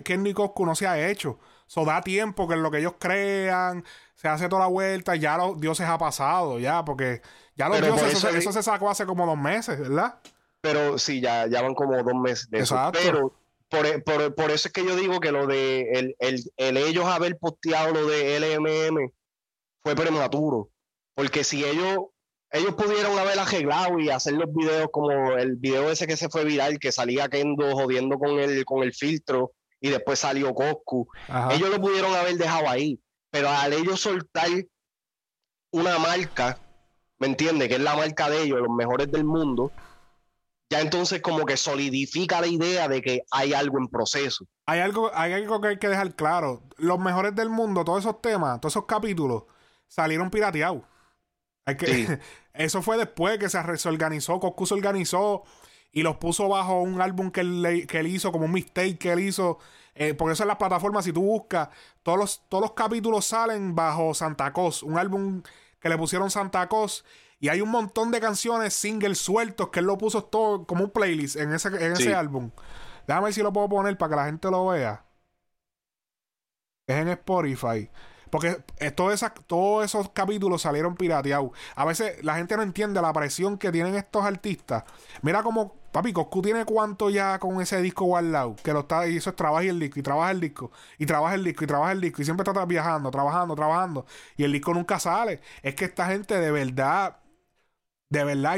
Kenny 0.03 0.33
Coscu 0.33 0.65
no 0.65 0.73
se 0.73 0.87
ha 0.87 1.09
hecho. 1.09 1.37
Eso 1.67 1.85
da 1.85 2.01
tiempo 2.01 2.47
que 2.47 2.55
en 2.55 2.63
lo 2.63 2.71
que 2.71 2.79
ellos 2.79 2.95
crean, 2.97 3.85
se 4.15 4.27
hace 4.27 4.49
toda 4.49 4.63
la 4.63 4.67
vuelta, 4.67 5.15
ya 5.15 5.37
los 5.37 5.61
dioses 5.61 5.87
ha 5.87 5.99
pasado, 5.99 6.57
ya, 6.57 6.83
porque 6.83 7.21
ya 7.55 7.69
los 7.69 7.79
dioses, 7.79 8.23
eso, 8.23 8.51
se 8.51 8.63
sacó 8.63 8.89
hace 8.89 9.05
como 9.05 9.27
dos 9.27 9.37
meses, 9.37 9.79
¿verdad? 9.79 10.19
Pero 10.61 10.97
sí, 10.97 11.21
ya, 11.21 11.45
ya 11.45 11.61
van 11.61 11.75
como 11.75 12.01
dos 12.01 12.15
meses 12.15 12.49
de 12.49 12.59
eso. 12.61 12.75
Pero 12.93 13.31
por, 13.69 14.03
por, 14.03 14.33
por, 14.33 14.49
eso 14.49 14.69
es 14.69 14.73
que 14.73 14.83
yo 14.83 14.95
digo 14.95 15.19
que 15.19 15.31
lo 15.31 15.45
de 15.45 15.91
el, 15.91 16.15
el, 16.17 16.51
el 16.57 16.77
ellos 16.77 17.05
haber 17.05 17.37
posteado 17.37 17.93
lo 17.93 18.07
de 18.07 18.39
LMM 18.39 19.11
fue 19.83 19.95
prematuro. 19.95 20.69
Porque 21.15 21.43
si 21.43 21.63
ellos, 21.63 22.05
ellos 22.51 22.75
pudieron 22.75 23.17
haber 23.17 23.39
arreglado 23.39 23.99
y 23.99 24.09
hacer 24.09 24.33
los 24.33 24.53
videos 24.53 24.87
como 24.91 25.11
el 25.33 25.55
video 25.55 25.89
ese 25.91 26.07
que 26.07 26.17
se 26.17 26.29
fue 26.29 26.45
viral, 26.45 26.79
que 26.79 26.91
salía 26.91 27.29
Kendo 27.29 27.75
jodiendo 27.75 28.17
con 28.17 28.39
el, 28.39 28.65
con 28.65 28.83
el 28.83 28.93
filtro 28.93 29.51
y 29.81 29.89
después 29.89 30.19
salió 30.19 30.53
Coscu, 30.53 31.07
ellos 31.51 31.69
lo 31.69 31.79
pudieron 31.79 32.13
haber 32.13 32.35
dejado 32.35 32.69
ahí. 32.69 32.99
Pero 33.31 33.49
al 33.49 33.73
ellos 33.73 34.01
soltar 34.01 34.49
una 35.71 35.99
marca, 35.99 36.57
¿me 37.19 37.27
entiendes? 37.27 37.67
Que 37.69 37.75
es 37.75 37.81
la 37.81 37.95
marca 37.95 38.29
de 38.29 38.43
ellos, 38.43 38.59
los 38.59 38.75
mejores 38.75 39.11
del 39.11 39.23
mundo, 39.23 39.71
ya 40.69 40.81
entonces 40.81 41.21
como 41.21 41.45
que 41.45 41.57
solidifica 41.57 42.41
la 42.41 42.47
idea 42.47 42.87
de 42.87 43.01
que 43.01 43.23
hay 43.31 43.53
algo 43.53 43.79
en 43.79 43.87
proceso. 43.87 44.45
Hay 44.65 44.79
algo, 44.79 45.11
hay 45.13 45.33
algo 45.33 45.59
que 45.61 45.69
hay 45.69 45.79
que 45.79 45.87
dejar 45.87 46.15
claro. 46.15 46.63
Los 46.77 46.99
mejores 46.99 47.35
del 47.35 47.49
mundo, 47.49 47.83
todos 47.83 47.99
esos 47.99 48.21
temas, 48.21 48.59
todos 48.61 48.73
esos 48.73 48.85
capítulos, 48.85 49.43
salieron 49.89 50.29
pirateados. 50.29 50.83
Eso 52.53 52.81
fue 52.81 52.97
después 52.97 53.37
que 53.37 53.49
se, 53.49 53.57
organizó, 53.89 54.39
Coscu 54.39 54.65
se 54.65 54.73
organizó 54.73 55.43
y 55.91 56.03
los 56.03 56.17
puso 56.17 56.47
bajo 56.47 56.81
un 56.81 57.01
álbum 57.01 57.31
que 57.31 57.41
él, 57.41 57.85
que 57.87 57.99
él 57.99 58.07
hizo, 58.07 58.31
como 58.31 58.45
un 58.45 58.51
mistake 58.51 58.97
que 58.97 59.11
él 59.11 59.19
hizo. 59.19 59.59
Eh, 59.95 60.13
porque 60.13 60.33
eso 60.33 60.43
en 60.43 60.47
las 60.47 60.57
plataformas, 60.57 61.03
si 61.03 61.11
tú 61.11 61.21
buscas, 61.21 61.69
todos 62.03 62.17
los, 62.17 62.43
todos 62.47 62.61
los 62.61 62.71
capítulos 62.71 63.25
salen 63.25 63.75
bajo 63.75 64.13
Santa 64.13 64.53
Cos, 64.53 64.81
un 64.81 64.97
álbum 64.97 65.41
que 65.79 65.89
le 65.89 65.97
pusieron 65.97 66.31
Santa 66.31 66.67
Cos. 66.69 67.03
Y 67.39 67.49
hay 67.49 67.61
un 67.61 67.69
montón 67.69 68.11
de 68.11 68.19
canciones, 68.19 68.73
singles 68.73 69.17
sueltos, 69.17 69.69
que 69.69 69.79
él 69.79 69.85
lo 69.85 69.97
puso 69.97 70.23
todo 70.23 70.65
como 70.65 70.85
un 70.85 70.91
playlist 70.91 71.37
en 71.37 71.53
ese, 71.53 71.69
en 71.69 71.93
ese 71.93 72.13
álbum. 72.13 72.51
Déjame 73.07 73.25
ver 73.25 73.33
si 73.33 73.41
lo 73.41 73.51
puedo 73.53 73.69
poner 73.69 73.97
para 73.97 74.09
que 74.09 74.15
la 74.17 74.25
gente 74.25 74.51
lo 74.51 74.67
vea. 74.67 75.05
Es 76.85 76.95
en 76.97 77.07
Spotify. 77.09 77.89
Porque 78.29 78.63
eh, 78.77 78.91
todos 78.91 79.23
esos 79.83 80.09
capítulos 80.09 80.61
salieron 80.61 80.95
pirateados. 80.95 81.51
A 81.75 81.85
veces 81.85 82.23
la 82.23 82.35
gente 82.35 82.55
no 82.55 82.63
entiende 82.63 83.01
la 83.01 83.11
presión 83.13 83.57
que 83.57 83.71
tienen 83.71 83.95
estos 83.95 84.23
artistas. 84.23 84.83
Mira 85.21 85.41
como, 85.43 85.75
papi, 85.91 86.13
Coscu 86.13 86.41
tiene 86.41 86.65
cuánto 86.65 87.09
ya 87.09 87.39
con 87.39 87.59
ese 87.61 87.81
disco 87.81 88.05
guardado. 88.05 88.55
Que 88.57 88.73
lo 88.73 88.81
está, 88.81 89.07
y 89.07 89.17
eso 89.17 89.31
es 89.31 89.35
trabaja 89.35 89.65
el 89.65 89.79
disco, 89.79 89.99
y 89.99 90.03
trabaja 90.03 90.31
el 90.31 90.39
disco, 90.39 90.71
y 90.97 91.05
trabaja 91.05 91.35
el 91.35 91.43
disco, 91.43 91.63
y 91.63 91.67
trabaja 91.67 91.91
el 91.91 92.01
disco, 92.01 92.21
y 92.21 92.25
siempre 92.25 92.43
está 92.47 92.65
viajando, 92.65 93.11
trabajando, 93.11 93.55
trabajando. 93.55 94.05
Y 94.37 94.43
el 94.43 94.51
disco 94.51 94.73
nunca 94.73 94.99
sale. 94.99 95.41
Es 95.63 95.75
que 95.75 95.85
esta 95.85 96.07
gente 96.07 96.39
de 96.39 96.51
verdad. 96.51 97.17
De 98.11 98.23
verdad, 98.23 98.57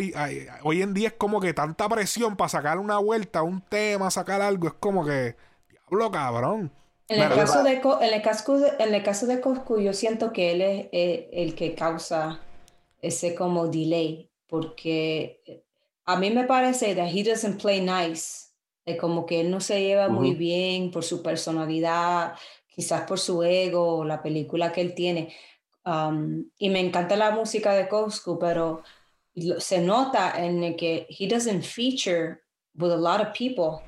hoy 0.64 0.82
en 0.82 0.94
día 0.94 1.10
es 1.10 1.14
como 1.16 1.42
que 1.42 1.54
tanta 1.54 1.90
presión 1.90 2.38
para 2.38 2.48
sacar 2.48 2.80
una 2.80 3.00
vuelta, 3.00 3.42
un 3.44 3.62
tema, 3.62 4.10
sacar 4.10 4.42
algo, 4.42 4.68
es 4.68 4.74
como 4.76 5.06
que, 5.06 5.36
diablo 5.70 6.10
cabrón. 6.10 6.72
En 7.12 7.22
el, 7.22 7.30
caso 7.36 7.62
de, 7.62 7.74
en, 7.74 8.14
el 8.14 8.22
caso 8.22 8.58
de, 8.58 8.72
en 8.80 8.96
el 8.96 9.04
caso 9.04 9.28
de 9.28 9.42
Coscu, 9.42 9.82
yo 9.82 9.92
siento 9.92 10.32
que 10.32 10.52
él 10.54 10.62
es 10.62 10.86
eh, 10.94 11.30
el 11.34 11.56
que 11.56 11.76
causa 11.76 12.40
ese 13.02 13.36
como 13.36 13.68
delay, 13.68 14.32
porque 14.48 15.42
eh, 15.46 15.66
a 16.06 16.16
mí 16.16 16.30
me 16.30 16.46
parece 16.46 16.96
que 16.96 17.02
he 17.02 17.24
doesn't 17.24 17.62
play 17.62 17.82
nice, 17.82 18.54
es 18.86 18.98
como 18.98 19.26
que 19.26 19.42
él 19.42 19.52
no 19.52 19.60
se 19.60 19.82
lleva 19.82 20.08
muy 20.08 20.36
bien 20.36 20.90
por 20.90 21.04
su 21.04 21.22
personalidad, 21.22 22.36
quizás 22.74 23.02
por 23.02 23.20
su 23.20 23.44
ego, 23.44 24.06
la 24.06 24.24
película 24.24 24.72
que 24.72 24.80
él 24.80 24.96
tiene. 24.96 25.36
Um, 25.86 26.46
y 26.58 26.70
me 26.70 26.80
encanta 26.80 27.18
la 27.18 27.32
música 27.32 27.74
de 27.74 27.90
Coscu, 27.90 28.40
pero 28.40 28.84
se 29.58 29.82
nota 29.82 30.34
en 30.38 30.64
el 30.64 30.76
que 30.78 31.08
he 31.10 31.28
doesn't 31.28 31.64
feature 31.64 32.42
with 32.74 32.92
a 32.92 32.98
lot 32.98 33.20
of 33.20 33.34
people. 33.38 33.82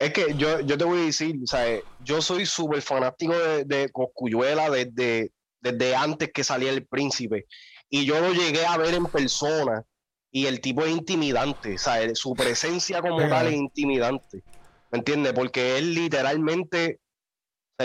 Es 0.00 0.14
que 0.14 0.34
yo, 0.34 0.60
yo 0.60 0.78
te 0.78 0.84
voy 0.84 1.02
a 1.02 1.04
decir, 1.04 1.36
¿sabes? 1.44 1.82
yo 1.98 2.22
soy 2.22 2.46
súper 2.46 2.80
fanático 2.80 3.38
de, 3.38 3.64
de 3.66 3.90
Coscuyuela 3.90 4.70
desde, 4.70 5.30
desde 5.60 5.94
antes 5.94 6.30
que 6.32 6.42
salía 6.42 6.70
el 6.70 6.86
príncipe. 6.86 7.44
Y 7.90 8.06
yo 8.06 8.18
lo 8.18 8.32
llegué 8.32 8.64
a 8.64 8.78
ver 8.78 8.94
en 8.94 9.04
persona. 9.06 9.84
Y 10.32 10.46
el 10.46 10.62
tipo 10.62 10.84
es 10.84 10.92
intimidante, 10.92 11.76
¿sabes? 11.76 12.18
Su 12.18 12.34
presencia 12.34 13.02
como 13.02 13.18
tal 13.28 13.48
es 13.48 13.54
intimidante. 13.54 14.42
¿Me 14.90 14.98
entiendes? 14.98 15.34
Porque 15.34 15.76
él 15.76 15.92
literalmente, 15.94 17.00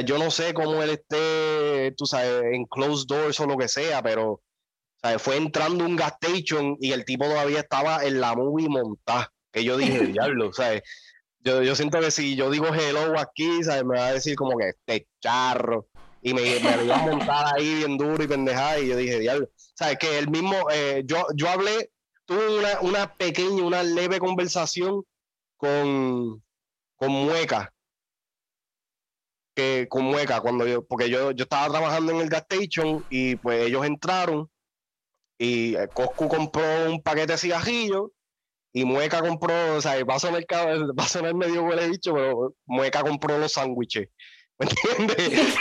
yo 0.06 0.18
no 0.18 0.32
sé 0.32 0.54
cómo 0.54 0.82
él 0.84 0.92
esté, 0.92 1.92
tú 1.98 2.06
sabes, 2.06 2.44
en 2.54 2.66
closed 2.66 3.08
doors 3.08 3.40
o 3.42 3.46
lo 3.46 3.58
que 3.58 3.68
sea, 3.68 4.02
pero 4.02 4.42
¿sabes? 5.02 5.22
fue 5.22 5.36
entrando 5.36 5.84
un 5.84 5.96
gas 5.98 6.14
station 6.22 6.78
y 6.80 6.94
el 6.94 7.04
tipo 7.04 7.26
todavía 7.26 7.60
estaba 7.60 8.06
en 8.06 8.22
la 8.22 8.36
movie 8.36 8.70
montada. 8.70 9.34
Que 9.52 9.64
yo 9.66 9.76
dije, 9.76 10.06
diablo, 10.08 10.54
¿sabes? 10.54 10.84
Yo, 11.46 11.62
yo 11.62 11.76
siento 11.76 12.00
que 12.00 12.10
si 12.10 12.36
yo 12.36 12.50
digo 12.50 12.74
hello 12.74 13.18
aquí, 13.20 13.64
¿sabes? 13.64 13.86
me 13.86 13.98
va 13.98 14.08
a 14.08 14.14
decir 14.14 14.36
como 14.36 14.58
que 14.58 14.70
este 14.70 15.08
charro. 15.22 15.88
Y 16.22 16.34
me, 16.34 16.42
me 16.60 16.92
a 16.92 16.98
montar 16.98 17.56
ahí 17.56 17.76
bien 17.76 17.98
duro 18.00 18.22
y 18.24 18.28
pendejada. 18.28 18.80
Y 18.80 18.88
yo 18.88 18.98
dije, 18.98 19.20
diablo. 19.20 19.48
¿Sabes? 19.56 20.00
Que 20.00 20.18
el 20.18 20.28
mismo, 20.28 20.56
eh, 20.72 21.04
yo, 21.06 21.28
yo 21.36 21.48
hablé, 21.48 21.92
tuve 22.26 22.58
una, 22.58 22.80
una 22.82 23.14
pequeña, 23.14 23.64
una 23.64 23.84
leve 23.84 24.18
conversación 24.18 25.04
con, 25.56 26.44
con 26.96 27.12
Mueca. 27.12 27.72
Que, 29.56 29.86
con 29.88 30.06
Mueca, 30.06 30.42
cuando 30.42 30.66
yo, 30.66 30.84
porque 30.84 31.12
yo, 31.12 31.30
yo 31.30 31.44
estaba 31.44 31.70
trabajando 31.70 32.12
en 32.12 32.22
el 32.22 32.30
gas 32.30 32.46
station 32.50 33.06
y 33.12 33.36
pues 33.36 33.68
ellos 33.68 33.86
entraron 33.86 34.50
y 35.38 35.76
eh, 35.76 35.88
Coscu 35.94 36.28
compró 36.28 36.64
un 36.90 37.02
paquete 37.02 37.34
de 37.34 37.38
cigarrillos 37.38 38.10
y 38.76 38.84
Mueca 38.84 39.22
compró, 39.22 39.78
o 39.78 39.82
sea, 39.82 40.04
va 40.04 40.16
a 40.16 40.20
sonar, 40.20 40.44
va 40.52 41.04
a 41.06 41.08
sonar 41.08 41.34
medio 41.34 41.64
huele 41.64 41.88
dicho, 41.88 42.14
pero 42.14 42.56
Mueca 42.66 43.04
compró 43.04 43.38
los 43.38 43.54
sándwiches. 43.54 44.10
¿Me 44.60 44.68
entiendes? 44.68 45.56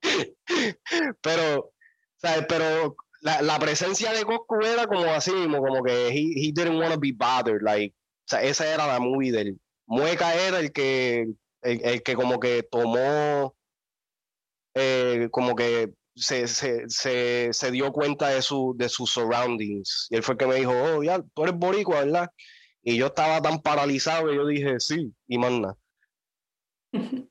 pero, 1.20 1.70
¿sabes? 2.16 2.46
Pero 2.48 2.96
la, 3.20 3.42
la, 3.42 3.58
presencia 3.58 4.14
de 4.14 4.24
Coscu 4.24 4.62
era 4.62 4.86
como 4.86 5.04
así 5.04 5.32
mismo, 5.32 5.58
como 5.58 5.82
que 5.82 6.08
he, 6.08 6.48
he 6.48 6.52
didn't 6.54 6.80
want 6.80 6.98
be 6.98 7.12
bothered, 7.12 7.60
like, 7.60 7.94
o 7.94 8.28
sea, 8.28 8.42
esa 8.42 8.72
era 8.72 8.86
la 8.86 8.98
movie 8.98 9.30
del 9.30 9.60
Mueca 9.86 10.34
era 10.34 10.60
el 10.60 10.72
que, 10.72 11.26
el, 11.60 11.84
el 11.84 12.02
que 12.02 12.14
como 12.14 12.40
que 12.40 12.62
tomó, 12.62 13.54
eh, 14.74 15.28
como 15.30 15.54
que 15.54 15.92
se, 16.14 16.46
se, 16.46 16.88
se, 16.88 17.52
se, 17.52 17.70
dio 17.70 17.92
cuenta 17.92 18.28
de, 18.28 18.42
su, 18.42 18.74
de 18.76 18.88
sus 18.88 19.10
surroundings. 19.10 20.08
Y 20.10 20.16
él 20.16 20.22
fue 20.22 20.34
el 20.34 20.38
que 20.38 20.46
me 20.46 20.54
dijo, 20.56 20.72
oh, 20.72 21.02
ya, 21.02 21.22
tú 21.34 21.44
eres 21.44 21.56
boricua, 21.56 22.04
¿verdad? 22.04 22.30
Y 22.82 22.96
yo 22.96 23.06
estaba 23.06 23.40
tan 23.40 23.60
paralizado 23.60 24.26
que 24.28 24.34
yo 24.34 24.46
dije, 24.46 24.80
sí, 24.80 25.14
y 25.26 25.38
manda. 25.38 25.76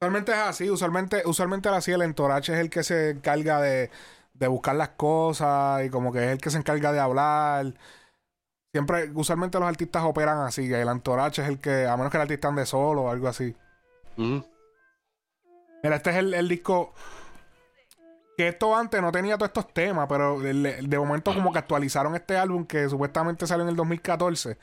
Usualmente 0.00 0.32
es 0.32 0.38
así, 0.38 0.68
usualmente, 0.68 1.22
usualmente 1.24 1.68
así, 1.70 1.90
el 1.90 2.02
entorache 2.02 2.52
es 2.52 2.58
el 2.58 2.68
que 2.68 2.82
se 2.82 3.10
encarga 3.10 3.60
de, 3.62 3.90
de 4.34 4.48
buscar 4.48 4.76
las 4.76 4.90
cosas 4.90 5.84
y 5.86 5.88
como 5.88 6.12
que 6.12 6.18
es 6.18 6.32
el 6.32 6.38
que 6.38 6.50
se 6.50 6.58
encarga 6.58 6.92
de 6.92 7.00
hablar. 7.00 7.74
Siempre, 8.72 9.10
usualmente 9.14 9.58
los 9.58 9.68
artistas 9.68 10.02
operan 10.04 10.40
así, 10.40 10.70
el 10.70 10.88
entorache 10.88 11.42
es 11.42 11.48
el 11.48 11.58
que, 11.58 11.86
a 11.86 11.96
menos 11.96 12.10
que 12.10 12.18
el 12.18 12.22
artista 12.22 12.48
ande 12.48 12.66
solo 12.66 13.04
o 13.04 13.10
algo 13.10 13.28
así. 13.28 13.56
Mira, 15.82 15.96
este 15.96 16.10
es 16.10 16.16
el, 16.16 16.34
el 16.34 16.48
disco 16.48 16.92
que 18.36 18.48
esto 18.48 18.76
antes 18.76 19.00
no 19.00 19.12
tenía 19.12 19.36
todos 19.36 19.48
estos 19.48 19.72
temas, 19.72 20.06
pero 20.08 20.40
de, 20.40 20.98
momento 20.98 21.34
como 21.34 21.52
que 21.52 21.58
actualizaron 21.58 22.14
este 22.14 22.36
álbum 22.36 22.66
que 22.66 22.88
supuestamente 22.88 23.46
salió 23.46 23.64
en 23.64 23.70
el 23.70 23.76
2014. 23.76 24.58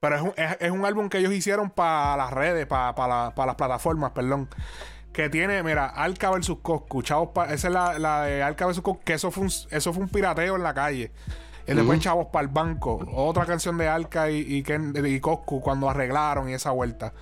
Pero 0.00 0.16
es 0.16 0.22
un, 0.22 0.32
es, 0.36 0.70
un 0.70 0.84
álbum 0.84 1.08
que 1.08 1.18
ellos 1.18 1.32
hicieron 1.32 1.70
para 1.70 2.16
las 2.16 2.32
redes, 2.32 2.66
para, 2.66 2.94
para, 2.94 3.46
las 3.46 3.54
plataformas, 3.56 4.12
perdón. 4.12 4.48
Que 5.12 5.28
tiene, 5.28 5.62
mira, 5.64 5.86
Alca 5.86 6.30
vs. 6.30 6.52
Coscu. 6.62 7.02
Chavos, 7.02 7.30
esa 7.48 7.68
es 7.68 7.74
la, 7.74 7.98
la 7.98 8.22
de 8.22 8.42
Alca 8.42 8.66
vs. 8.66 8.80
Coscu, 8.80 9.02
que 9.02 9.14
eso 9.14 9.32
fue, 9.32 9.44
un, 9.44 9.50
eso 9.70 9.92
fue 9.92 10.02
un 10.04 10.08
pirateo 10.08 10.54
en 10.54 10.62
la 10.62 10.72
calle. 10.72 11.10
Y 11.66 11.74
después 11.74 11.98
Chavos 12.00 12.28
para 12.32 12.44
el 12.44 12.48
Banco. 12.48 13.04
Otra 13.12 13.44
canción 13.44 13.76
de 13.76 13.88
Alca 13.88 14.30
y, 14.30 14.38
y, 14.38 14.64
y 14.64 15.20
Coscu 15.20 15.60
cuando 15.60 15.90
arreglaron 15.90 16.48
y 16.48 16.54
esa 16.54 16.70
vuelta. 16.70 17.12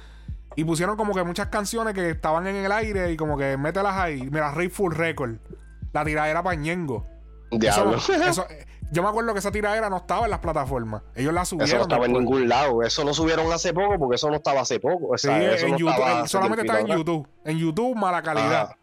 Y 0.54 0.64
pusieron 0.64 0.96
como 0.96 1.14
que 1.14 1.22
muchas 1.24 1.48
canciones 1.48 1.94
que 1.94 2.10
estaban 2.10 2.46
en 2.46 2.56
el 2.56 2.72
aire 2.72 3.10
y 3.10 3.16
como 3.16 3.38
que 3.38 3.56
mételas 3.56 3.96
ahí. 3.96 4.28
Mira, 4.30 4.52
Full 4.52 4.94
Record 4.94 5.36
la 5.96 6.04
tiradera 6.04 6.42
Pañengo. 6.42 7.06
Diablo. 7.50 7.96
yo 8.92 9.02
me 9.02 9.08
acuerdo 9.08 9.32
que 9.32 9.38
esa 9.38 9.50
tiradera 9.50 9.88
no 9.88 9.96
estaba 9.96 10.24
en 10.24 10.30
las 10.30 10.40
plataformas. 10.40 11.02
Ellos 11.14 11.32
la 11.32 11.46
subieron. 11.46 11.68
Eso 11.68 11.76
no 11.76 11.82
estaba 11.84 12.04
en 12.04 12.12
ningún 12.12 12.48
lado. 12.48 12.82
Eso 12.82 13.02
no 13.02 13.14
subieron 13.14 13.50
hace 13.50 13.72
poco 13.72 13.98
porque 13.98 14.16
eso 14.16 14.28
no 14.28 14.36
estaba 14.36 14.60
hace 14.60 14.78
poco. 14.78 15.16
sí, 15.16 15.28
en 15.30 15.78
YouTube, 15.78 16.28
solamente 16.28 16.66
está 16.66 16.80
en 16.80 16.86
YouTube. 16.88 17.26
En 17.44 17.58
YouTube, 17.58 17.96
mala 17.96 18.22
calidad. 18.22 18.76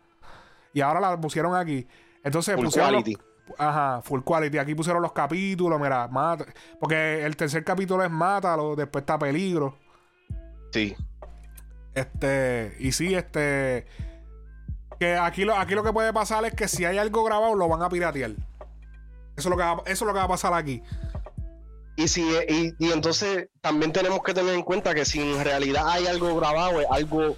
Y 0.73 0.81
ahora 0.81 0.99
la 0.99 1.21
pusieron 1.21 1.55
aquí. 1.55 1.87
Entonces 2.23 2.55
full 2.55 2.69
Quality. 2.69 3.17
ajá, 3.59 4.01
full 4.01 4.21
quality. 4.21 4.57
Aquí 4.57 4.73
pusieron 4.73 5.03
los 5.03 5.11
capítulos, 5.11 5.79
mira, 5.79 6.07
mata. 6.07 6.45
Porque 6.79 7.23
el 7.23 7.35
tercer 7.35 7.63
capítulo 7.63 8.03
es 8.03 8.09
Mátalo, 8.09 8.75
después 8.75 9.03
está 9.03 9.19
Peligro. 9.19 9.77
Sí. 10.71 10.95
Este, 11.93 12.75
y 12.79 12.91
sí, 12.91 13.13
este 13.13 13.85
que 15.03 15.17
aquí 15.17 15.43
lo, 15.43 15.53
aquí 15.57 15.75
lo 15.75 15.83
que 15.83 15.91
puede 15.91 16.13
pasar 16.13 16.45
es 16.45 16.53
que 16.53 16.69
si 16.69 16.85
hay 16.85 16.97
algo 16.97 17.25
grabado, 17.25 17.55
lo 17.55 17.67
van 17.67 17.81
a 17.81 17.89
piratear. 17.89 18.31
Eso 18.31 18.37
es 19.35 19.45
lo 19.45 19.57
que 19.57 19.63
va, 19.63 19.81
eso 19.85 19.91
es 19.91 20.01
lo 20.01 20.13
que 20.13 20.19
va 20.19 20.23
a 20.23 20.29
pasar 20.29 20.53
aquí. 20.53 20.81
Y, 21.97 22.07
si, 22.07 22.25
y, 22.79 22.91
entonces 22.91 23.49
también 23.59 23.91
tenemos 23.91 24.23
que 24.23 24.33
tener 24.33 24.55
en 24.55 24.63
cuenta 24.63 24.95
que 24.95 25.03
si 25.03 25.19
en 25.19 25.43
realidad 25.43 25.83
hay 25.89 26.07
algo 26.07 26.33
grabado, 26.37 26.79
es 26.79 26.87
algo, 26.89 27.31
o 27.31 27.37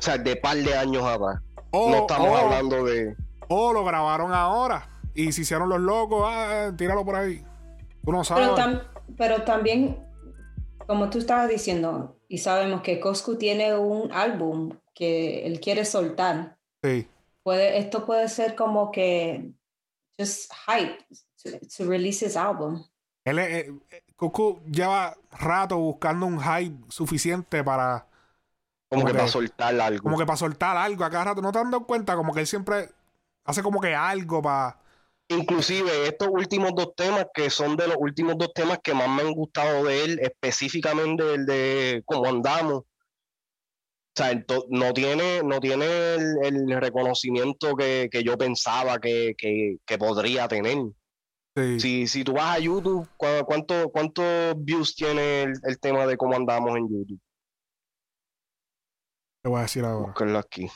sea, 0.00 0.18
de 0.18 0.36
par 0.36 0.58
de 0.58 0.76
años 0.76 1.02
atrás. 1.02 1.40
no 1.72 1.96
estamos 1.96 2.38
hablando 2.38 2.84
de. 2.84 3.16
O 3.48 3.72
lo 3.72 3.84
grabaron 3.84 4.34
ahora 4.34 4.90
y 5.14 5.32
se 5.32 5.42
hicieron 5.42 5.70
los 5.70 5.80
locos, 5.80 6.24
ah, 6.26 6.72
tíralo 6.76 7.06
por 7.06 7.16
ahí. 7.16 7.42
Tú 8.04 8.12
no 8.12 8.22
sabes. 8.22 8.50
Pero, 8.54 8.82
pero 9.16 9.42
también, 9.44 9.98
como 10.86 11.08
tú 11.08 11.18
estabas 11.18 11.48
diciendo, 11.48 12.18
y 12.28 12.38
sabemos 12.38 12.82
que 12.82 13.00
Coscu 13.00 13.36
tiene 13.36 13.74
un 13.76 14.12
álbum 14.12 14.76
que 14.94 15.46
él 15.46 15.58
quiere 15.58 15.86
soltar. 15.86 16.58
Sí. 16.82 17.08
Puede, 17.42 17.78
esto 17.78 18.04
puede 18.06 18.28
ser 18.28 18.54
como 18.54 18.90
que 18.90 19.52
just 20.18 20.52
hype 20.66 20.98
to, 21.76 21.84
release 21.84 22.24
his 22.24 22.36
album. 22.36 22.84
Él 23.24 23.38
eh, 23.38 23.72
lleva 24.70 25.16
rato 25.30 25.76
buscando 25.76 26.26
un 26.26 26.40
hype 26.40 26.76
suficiente 26.88 27.62
para. 27.64 28.06
Como, 28.88 29.04
que, 29.04 29.12
para 29.12 29.28
soltar 29.28 29.80
algo. 29.80 30.02
Como 30.02 30.18
que 30.18 30.26
para 30.26 30.36
soltar 30.36 30.76
algo 30.76 31.04
a 31.04 31.10
cada 31.10 31.24
rato. 31.24 31.42
¿No 31.42 31.52
te 31.52 31.58
han 31.58 31.70
dado 31.70 31.86
cuenta? 31.86 32.14
Como 32.14 32.32
que 32.32 32.40
él 32.40 32.46
siempre 32.46 32.90
hace 33.44 33.62
como 33.62 33.80
que 33.80 33.94
algo 33.94 34.42
para. 34.42 34.78
Inclusive 35.28 36.08
estos 36.08 36.28
últimos 36.30 36.74
dos 36.74 36.94
temas, 36.94 37.26
que 37.32 37.48
son 37.48 37.76
de 37.76 37.88
los 37.88 37.96
últimos 37.98 38.36
dos 38.36 38.52
temas 38.52 38.80
que 38.82 38.92
más 38.92 39.08
me 39.08 39.22
han 39.22 39.32
gustado 39.32 39.84
de 39.84 40.04
él, 40.04 40.18
específicamente 40.20 41.34
el 41.34 41.46
de 41.46 42.02
cómo 42.04 42.26
andamos. 42.26 42.82
O 44.14 44.22
sea, 44.22 44.44
no 44.68 44.92
tiene, 44.92 45.42
no 45.42 45.58
tiene 45.58 45.86
el, 46.14 46.36
el 46.44 46.80
reconocimiento 46.80 47.74
que, 47.74 48.08
que 48.12 48.22
yo 48.22 48.36
pensaba 48.36 48.98
que, 48.98 49.34
que, 49.38 49.78
que 49.86 49.96
podría 49.98 50.46
tener. 50.48 50.76
Sí. 51.56 51.80
Si, 51.80 52.06
si 52.06 52.24
tú 52.24 52.34
vas 52.34 52.56
a 52.56 52.58
YouTube, 52.58 53.08
¿cu- 53.16 53.44
¿cuánto, 53.46 53.90
¿cuántos 53.90 54.54
views 54.58 54.94
tiene 54.94 55.44
el, 55.44 55.52
el 55.64 55.78
tema 55.80 56.06
de 56.06 56.16
cómo 56.18 56.36
andamos 56.36 56.76
en 56.76 56.88
YouTube? 56.90 57.20
Te 59.42 59.48
voy 59.48 59.58
a 59.60 59.62
decir 59.62 59.84
ahora. 59.84 60.12
Aquí. 60.38 60.68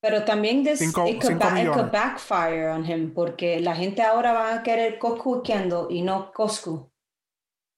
Pero 0.00 0.24
también 0.24 0.62
this, 0.64 0.78
Cinco- 0.78 1.06
it, 1.08 1.20
could 1.20 1.38
ba- 1.38 1.60
it 1.60 1.68
could 1.72 1.90
backfire 1.90 2.68
on 2.70 2.84
him 2.84 3.12
porque 3.14 3.60
la 3.60 3.74
gente 3.74 4.02
ahora 4.02 4.32
va 4.32 4.54
a 4.54 4.62
querer 4.62 4.98
Coscu 5.00 5.38
y 5.38 5.42
Kendo 5.42 5.88
y 5.90 6.02
no 6.02 6.32
Coscu. 6.32 6.91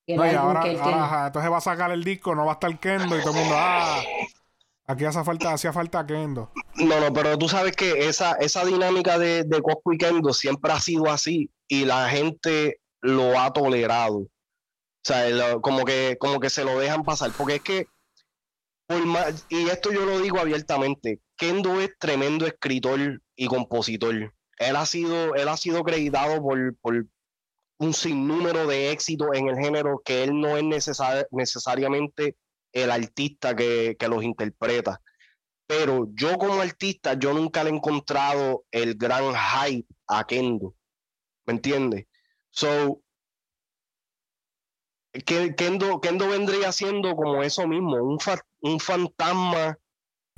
Y 0.06 0.16
No, 0.16 0.26
y 0.30 0.34
ahora, 0.34 0.60
que 0.62 0.70
él 0.70 0.76
ahora, 0.76 0.88
tiene. 0.90 1.00
ajá, 1.02 1.26
entonces 1.28 1.50
va 1.52 1.56
a 1.58 1.60
sacar 1.62 1.90
el 1.92 2.04
disco, 2.04 2.34
no 2.34 2.44
va 2.44 2.52
a 2.52 2.54
estar 2.54 2.78
Kendo 2.78 3.16
y 3.18 3.20
todo 3.22 3.30
el 3.32 3.36
mundo, 3.40 3.54
ah, 3.58 4.02
aquí 4.86 5.04
hace 5.06 5.24
falta, 5.24 5.52
hacía 5.54 5.72
falta 5.72 6.04
Kendo. 6.06 6.50
No, 6.76 7.00
no, 7.00 7.12
pero 7.12 7.38
tú 7.38 7.48
sabes 7.48 7.74
que 7.74 8.06
esa, 8.08 8.32
esa 8.34 8.64
dinámica 8.64 9.18
de, 9.18 9.44
de 9.44 9.62
Coscu 9.62 9.94
y 9.94 9.98
Kendo 9.98 10.32
siempre 10.34 10.72
ha 10.72 10.80
sido 10.80 11.10
así 11.10 11.50
y 11.68 11.84
la 11.86 12.08
gente 12.10 12.80
lo 13.00 13.38
ha 13.40 13.52
tolerado. 13.52 14.16
O 14.18 14.30
sea, 15.06 15.28
lo- 15.30 15.60
como, 15.62 15.84
que, 15.84 16.16
como 16.18 16.38
que 16.40 16.50
se 16.50 16.64
lo 16.64 16.78
dejan 16.78 17.02
pasar. 17.04 17.30
Porque 17.36 17.56
es 17.56 17.62
que, 17.62 17.86
por 18.86 19.04
más- 19.06 19.46
y 19.48 19.68
esto 19.68 19.90
yo 19.92 20.04
lo 20.04 20.20
digo 20.20 20.38
abiertamente, 20.38 21.20
Kendo 21.36 21.80
es 21.80 21.96
tremendo 21.98 22.46
escritor 22.46 23.22
y 23.36 23.46
compositor. 23.46 24.32
Él 24.58 24.76
ha 24.76 24.86
sido, 24.86 25.34
él 25.34 25.48
ha 25.48 25.56
sido 25.56 25.80
acreditado 25.80 26.40
por, 26.42 26.76
por 26.76 27.06
un 27.78 27.92
sinnúmero 27.94 28.66
de 28.66 28.90
éxitos 28.92 29.28
en 29.34 29.48
el 29.48 29.56
género 29.56 30.00
que 30.04 30.22
él 30.24 30.40
no 30.40 30.56
es 30.56 30.62
necesar- 30.64 31.26
necesariamente 31.30 32.36
el 32.72 32.90
artista 32.90 33.54
que, 33.56 33.96
que 33.98 34.08
los 34.08 34.22
interpreta 34.24 35.00
pero 35.66 36.08
yo 36.12 36.36
como 36.36 36.60
artista, 36.60 37.14
yo 37.14 37.32
nunca 37.32 37.64
le 37.64 37.70
he 37.70 37.72
encontrado 37.74 38.64
el 38.70 38.96
gran 38.96 39.32
hype 39.34 39.88
a 40.06 40.24
Kendo. 40.26 40.74
¿Me 41.46 41.54
entiendes? 41.54 42.04
So, 42.50 43.00
que- 45.24 45.54
Kendo, 45.54 46.00
Kendo 46.00 46.28
vendría 46.28 46.72
siendo 46.72 47.14
como 47.16 47.42
eso 47.42 47.66
mismo, 47.66 47.94
un, 47.96 48.18
fa- 48.20 48.44
un 48.60 48.78
fantasma. 48.80 49.78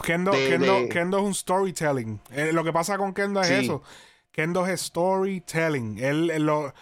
Kendo, 0.02 0.30
De- 0.30 0.48
Kendo, 0.48 0.74
de- 0.74 0.88
Kendo 0.90 1.18
es 1.18 1.24
un 1.24 1.34
storytelling. 1.34 2.20
Eh, 2.30 2.52
lo 2.52 2.62
que 2.62 2.72
pasa 2.72 2.98
con 2.98 3.12
Kendo 3.14 3.40
es 3.40 3.48
Sí. 3.48 3.54
eso. 3.54 3.82
Kendo 4.30 4.66
es 4.66 4.80
storytelling. 4.82 5.98
Él, 5.98 6.30
él 6.30 6.44
lo, 6.44 6.72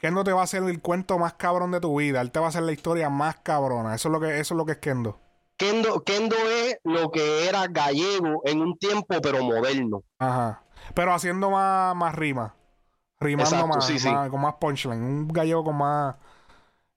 Kendo 0.00 0.24
te 0.24 0.32
va 0.32 0.40
a 0.40 0.44
hacer 0.44 0.62
el 0.64 0.80
cuento 0.80 1.18
más 1.18 1.34
cabrón 1.34 1.70
de 1.72 1.80
tu 1.80 1.98
vida. 2.00 2.20
Él 2.22 2.32
te 2.32 2.40
va 2.40 2.46
a 2.46 2.48
hacer 2.48 2.62
la 2.62 2.72
historia 2.72 3.08
más 3.10 3.36
cabrona. 3.36 3.94
Eso 3.94 4.08
es 4.08 4.12
lo 4.12 4.18
que, 4.20 4.40
eso 4.40 4.54
es 4.54 4.56
lo 4.58 4.64
que 4.66 4.72
es 4.72 4.78
Kendo. 4.78 5.20
Kendo, 5.58 6.02
Kendo 6.04 6.34
es 6.36 6.78
lo 6.84 7.10
que 7.10 7.46
era 7.46 7.66
gallego 7.68 8.40
en 8.46 8.62
un 8.62 8.78
tiempo, 8.78 9.20
pero 9.22 9.44
moderno. 9.44 10.02
Ajá. 10.18 10.62
Pero 10.94 11.12
haciendo 11.12 11.50
más, 11.50 11.94
más 11.94 12.14
rima. 12.14 12.54
Rimando 13.18 13.50
Exacto, 13.54 13.66
más, 13.76 13.86
sí, 13.86 13.98
sí. 13.98 14.08
más- 14.10 14.30
con 14.30 14.40
más 14.40 14.54
punchline. 14.54 15.02
Un 15.02 15.28
gallego 15.28 15.62
con 15.64 15.76
más. 15.76 16.16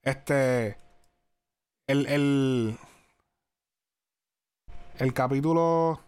Este. 0.01 0.77
El. 1.87 2.07
El, 2.07 2.77
el 4.99 5.13
capítulo. 5.13 5.99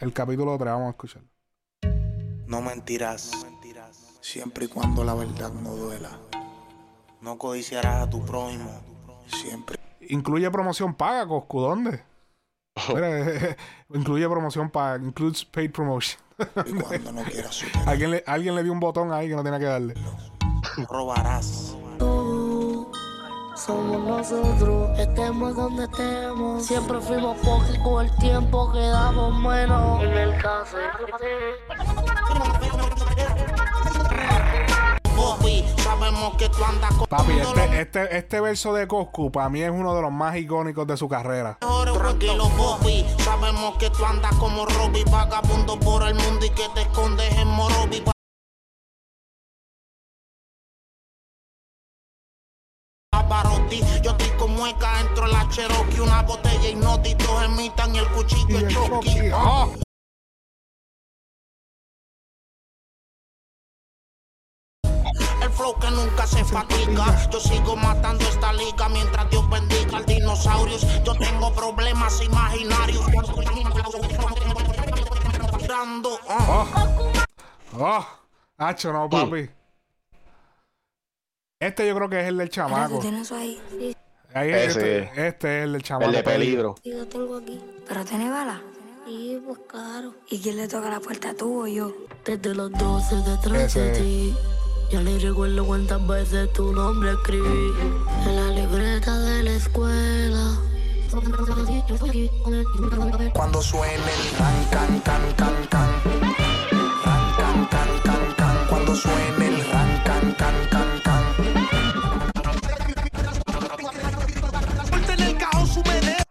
El 0.00 0.12
capítulo 0.12 0.58
3, 0.58 0.70
vamos 0.70 0.88
a 0.88 0.90
escuchar. 0.90 1.22
No 2.46 2.60
mentirás, 2.60 3.30
siempre 4.24 4.64
y 4.64 4.68
cuando 4.68 5.04
la 5.04 5.14
verdad 5.14 5.52
no 5.52 5.74
duela. 5.76 6.08
No 7.20 7.36
codiciarás 7.36 8.06
a 8.06 8.10
tu 8.10 8.24
prójimo, 8.24 8.70
siempre. 9.26 9.78
Incluye 10.08 10.50
promoción 10.50 10.94
paga, 10.94 11.26
Coscu. 11.26 11.60
¿Dónde? 11.60 12.02
Mira, 12.88 13.56
incluye 13.94 14.28
promoción 14.28 14.70
paga. 14.70 15.04
Includes 15.04 15.44
paid 15.44 15.70
promotion. 15.70 16.20
Y 16.66 16.72
cuando 16.72 17.12
no 17.12 17.22
quieras 17.24 17.54
superar, 17.54 17.88
alguien, 17.88 18.10
le, 18.12 18.24
alguien 18.26 18.54
le 18.54 18.62
dio 18.62 18.72
un 18.72 18.80
botón 18.80 19.12
ahí 19.12 19.28
que 19.28 19.36
no 19.36 19.44
tenía 19.44 19.58
que 19.58 19.66
darle. 19.66 19.94
robarás. 20.88 21.76
Somos 23.56 24.04
nosotros, 24.04 24.98
estemos 24.98 25.54
donde 25.54 25.84
estemos. 25.84 26.66
Siempre 26.66 27.00
fuimos 27.00 27.38
pocos 27.38 27.72
y 27.72 27.78
con 27.82 28.04
el 28.04 28.16
tiempo 28.16 28.72
quedamos 28.72 29.38
menos. 29.40 30.02
En 30.02 30.12
el 30.12 30.42
café. 30.42 30.78
Sabemos 35.84 36.34
que 36.36 36.48
tú 36.48 36.64
andas 36.64 36.94
con 36.94 37.06
Papi, 37.06 37.32
este, 37.38 37.80
este, 37.80 38.16
este 38.16 38.40
verso 38.40 38.72
de 38.72 38.88
Coscu 38.88 39.30
para 39.30 39.50
mí 39.50 39.60
es 39.62 39.70
uno 39.70 39.94
de 39.94 40.00
los 40.00 40.10
más 40.10 40.34
icónicos 40.36 40.86
de 40.86 40.96
su 40.96 41.08
carrera. 41.08 41.58
Tranquilo, 41.60 42.48
Bobby, 42.50 43.04
sabemos 43.18 43.76
que 43.78 43.90
tú 43.90 44.04
andas 44.04 44.34
como 44.36 44.66
Robbie, 44.66 45.04
vagabundo 45.10 45.78
por 45.78 46.02
el 46.06 46.14
mundo 46.14 46.44
y 46.46 46.50
que 46.50 46.68
te 46.74 46.82
escondes 46.82 47.32
en 47.36 47.48
Morobi. 47.48 48.02
Yo 54.02 54.10
estoy 54.10 54.28
con 54.38 54.54
mueca 54.54 54.98
dentro 54.98 55.26
de 55.26 55.32
la 55.32 55.48
Cherokee, 55.48 56.00
una 56.00 56.22
botella 56.22 56.68
y 56.68 56.74
noti, 56.74 57.14
todos 57.16 57.44
emitan 57.44 57.94
y 57.94 57.98
el 57.98 58.06
cuchillo 58.08 58.58
es 58.58 58.68
Chucky. 58.72 59.30
¡Ah! 59.32 59.66
Flow 65.54 65.78
que 65.78 65.90
nunca 65.90 66.26
se 66.26 66.44
fatiga. 66.44 67.28
Yo 67.30 67.40
sigo 67.40 67.76
matando 67.76 68.24
esta 68.24 68.52
liga 68.52 68.88
mientras 68.88 69.30
Dios 69.30 69.48
bendiga 69.48 69.98
al 69.98 70.06
dinosaurios. 70.06 70.86
Yo 71.04 71.14
tengo 71.14 71.52
problemas 71.52 72.22
imaginarios. 72.22 73.04
Ah. 76.28 76.66
¡Oh! 77.76 78.06
¡Hacho, 78.56 78.92
no, 78.92 79.08
papi! 79.08 79.50
Este 81.60 81.86
yo 81.86 81.94
creo 81.96 82.08
que 82.08 82.20
es 82.20 82.28
el 82.28 82.38
del 82.38 82.50
chamaco. 82.50 82.98
tienes 82.98 83.22
eso 83.22 83.36
ahí. 83.36 83.60
Ahí 84.34 84.50
es 84.50 84.76
Ese 84.76 85.04
este, 85.04 85.28
este 85.28 85.58
es 85.58 85.64
el 85.64 85.72
del 85.72 85.82
chamaco. 85.82 86.10
El 86.10 86.16
de 86.16 86.22
peligro. 86.22 86.74
Sí, 86.82 86.90
yo 86.90 87.06
tengo 87.08 87.36
aquí. 87.36 87.60
¿Pero 87.88 88.04
tiene 88.04 88.30
bala? 88.30 88.60
Sí, 89.06 89.40
pues 89.44 89.58
claro. 89.68 90.14
¿Y 90.30 90.40
quién 90.40 90.56
le 90.56 90.68
toca 90.68 90.90
la 90.90 91.00
puerta, 91.00 91.34
tú 91.34 91.62
o 91.62 91.66
yo? 91.66 91.92
Desde 92.24 92.54
los 92.54 92.70
12 92.72 93.16
detrás 93.16 93.76
Ese. 93.76 93.80
de 93.80 94.00
ti. 94.00 94.36
Ya 94.90 95.02
ni 95.02 95.18
recuerdo 95.18 95.64
cuántas 95.64 96.06
veces 96.06 96.52
tu 96.52 96.72
nombre 96.72 97.12
escribí. 97.12 97.72
En 98.26 98.36
la 98.36 98.48
libreta 98.50 99.18
de 99.18 99.42
la 99.42 99.52
escuela. 99.52 100.58
Cuando 103.32 103.62
suene 103.62 103.94
el 103.94 104.38
ran, 104.38 104.64
can, 104.70 105.00
can, 105.00 105.32
can, 105.36 105.66
can. 105.68 105.88
Ran, 107.04 107.34
can, 107.36 107.66
can, 107.66 107.88
can, 108.02 108.34
can. 108.36 108.66
Cuando 108.68 108.94
suene 108.96 109.46
el 109.46 109.64
ran, 109.70 110.02
can, 110.04 110.34
can, 110.34 110.54
can, 110.70 111.00
can. 111.04 111.24
El 115.18 115.38
cajón 115.38 115.66
su. 115.66 115.82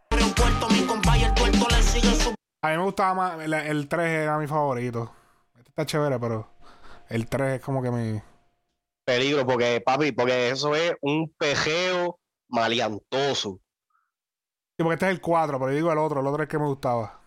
Aeropuerto, 0.10 0.70
mi 0.70 0.82
compa 0.86 1.18
y 1.18 1.24
el 1.24 1.34
tuerto 1.34 1.68
le 1.70 1.82
sigue 1.82 2.16
su. 2.16 2.34
A 2.62 2.70
mí 2.70 2.78
me 2.78 2.84
gustaba 2.84 3.14
más. 3.14 3.40
El, 3.42 3.54
el 3.54 3.88
3 3.88 4.10
era 4.10 4.38
mi 4.38 4.48
favorito. 4.48 5.12
Este 5.58 5.70
está 5.70 5.86
chévere, 5.86 6.20
pero 6.20 6.48
el 7.10 7.28
3 7.28 7.56
es 7.56 7.62
como 7.62 7.82
que 7.82 7.92
mi. 7.92 8.22
Peligro, 9.06 9.46
porque, 9.46 9.82
papi, 9.86 10.12
porque 10.12 10.50
eso 10.50 10.76
es 10.76 10.94
un 11.02 11.34
pejeo 11.38 12.20
maleantoso. 12.48 13.60
Sí, 14.78 14.84
porque 14.84 14.94
este 14.94 15.06
es 15.08 15.12
el 15.12 15.22
4, 15.22 15.60
pero 15.60 15.72
yo 15.72 15.76
digo 15.76 15.92
el 15.92 15.98
otro. 15.98 16.22
El 16.22 16.28
otro 16.28 16.44
es 16.44 16.48
el 16.48 16.52
que 16.52 16.60
me 16.60 16.66
gustaba. 16.68 17.20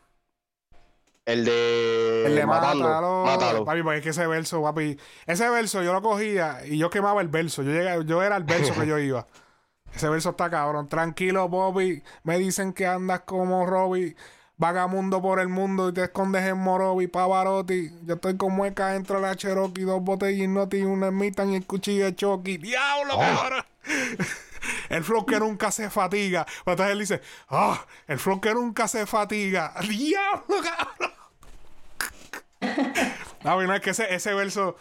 El 1.24 1.44
de, 1.44 2.24
El 2.26 2.34
de 2.36 2.46
matando, 2.46 2.84
mátalo. 2.84 3.24
mátalo. 3.24 3.64
Papi, 3.64 3.82
porque 3.82 3.98
es 3.98 4.02
que 4.04 4.10
ese 4.10 4.26
verso, 4.26 4.62
papi. 4.62 4.96
Ese 5.26 5.50
verso 5.50 5.82
yo 5.82 5.92
lo 5.92 6.00
cogía 6.00 6.64
y 6.64 6.78
yo 6.78 6.88
quemaba 6.88 7.20
el 7.20 7.28
verso. 7.28 7.62
Yo, 7.62 7.72
llegué- 7.72 8.04
yo 8.06 8.22
era 8.22 8.36
el 8.36 8.44
verso 8.44 8.74
que 8.74 8.86
yo 8.86 8.98
iba. 8.98 9.26
Ese 9.94 10.08
verso 10.08 10.30
está 10.30 10.50
cabrón. 10.50 10.88
Tranquilo, 10.88 11.48
Bobby. 11.48 12.02
Me 12.22 12.38
dicen 12.38 12.72
que 12.72 12.86
andas 12.86 13.20
como 13.20 13.64
Robbie. 13.66 14.14
Vagamundo 14.58 15.20
por 15.20 15.38
el 15.38 15.48
mundo 15.48 15.90
y 15.90 15.92
te 15.92 16.04
escondes 16.04 16.44
en 16.46 16.56
Morobi, 16.56 17.08
Pavarotti. 17.08 17.90
Yo 18.04 18.14
estoy 18.14 18.38
con 18.38 18.54
mueca 18.54 18.88
dentro 18.88 19.16
de 19.16 19.22
la 19.22 19.36
Cherokee, 19.36 19.82
dos 19.82 20.02
botellas 20.02 20.48
Noti, 20.48 20.80
una 20.82 21.10
Mitan 21.10 21.50
y 21.50 21.56
el 21.56 21.66
cuchillo 21.66 22.06
de 22.06 22.16
Chucky. 22.16 22.56
¡Diablo, 22.56 23.18
cabrón! 23.18 23.64
El 24.88 25.04
flow 25.04 25.24
que 25.24 25.38
nunca 25.38 25.70
se 25.70 25.90
fatiga. 25.90 26.44
Pero 26.64 26.72
entonces 26.72 26.92
él 26.92 26.98
dice, 26.98 27.22
¡ah! 27.50 27.86
el 28.08 28.18
flow 28.18 28.40
que 28.40 28.52
nunca 28.52 28.88
se 28.88 29.06
fatiga. 29.06 29.74
¡Diablo, 29.88 30.56
cabrón! 30.62 31.12
No, 33.44 33.62
no, 33.62 33.74
es 33.74 33.80
que 33.80 33.90
ese, 33.90 34.12
ese 34.12 34.34
verso. 34.34 34.76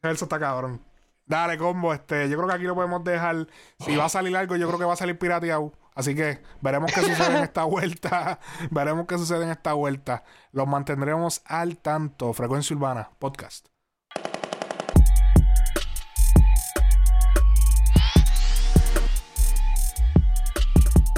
Ese 0.00 0.08
verso 0.08 0.24
está 0.24 0.40
cabrón. 0.40 0.82
Dale, 1.24 1.56
combo, 1.56 1.94
este, 1.94 2.28
yo 2.28 2.36
creo 2.36 2.48
que 2.48 2.54
aquí 2.54 2.64
lo 2.64 2.74
podemos 2.74 3.04
dejar. 3.04 3.46
Si 3.78 3.94
va 3.94 4.06
a 4.06 4.08
salir 4.08 4.36
algo, 4.36 4.56
yo 4.56 4.66
creo 4.66 4.78
que 4.78 4.84
va 4.84 4.94
a 4.94 4.96
salir 4.96 5.16
pirateado. 5.16 5.72
Así 5.96 6.14
que 6.14 6.42
veremos 6.60 6.92
qué 6.92 7.00
sucede 7.00 7.38
en 7.38 7.44
esta 7.44 7.64
vuelta. 7.64 8.38
veremos 8.70 9.06
qué 9.06 9.16
sucede 9.16 9.44
en 9.44 9.50
esta 9.50 9.72
vuelta. 9.72 10.24
Los 10.52 10.68
mantendremos 10.68 11.40
al 11.46 11.78
tanto. 11.78 12.34
Frecuencia 12.34 12.76
Urbana, 12.76 13.10
podcast. 13.18 13.68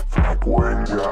Frecuencia 0.06 1.10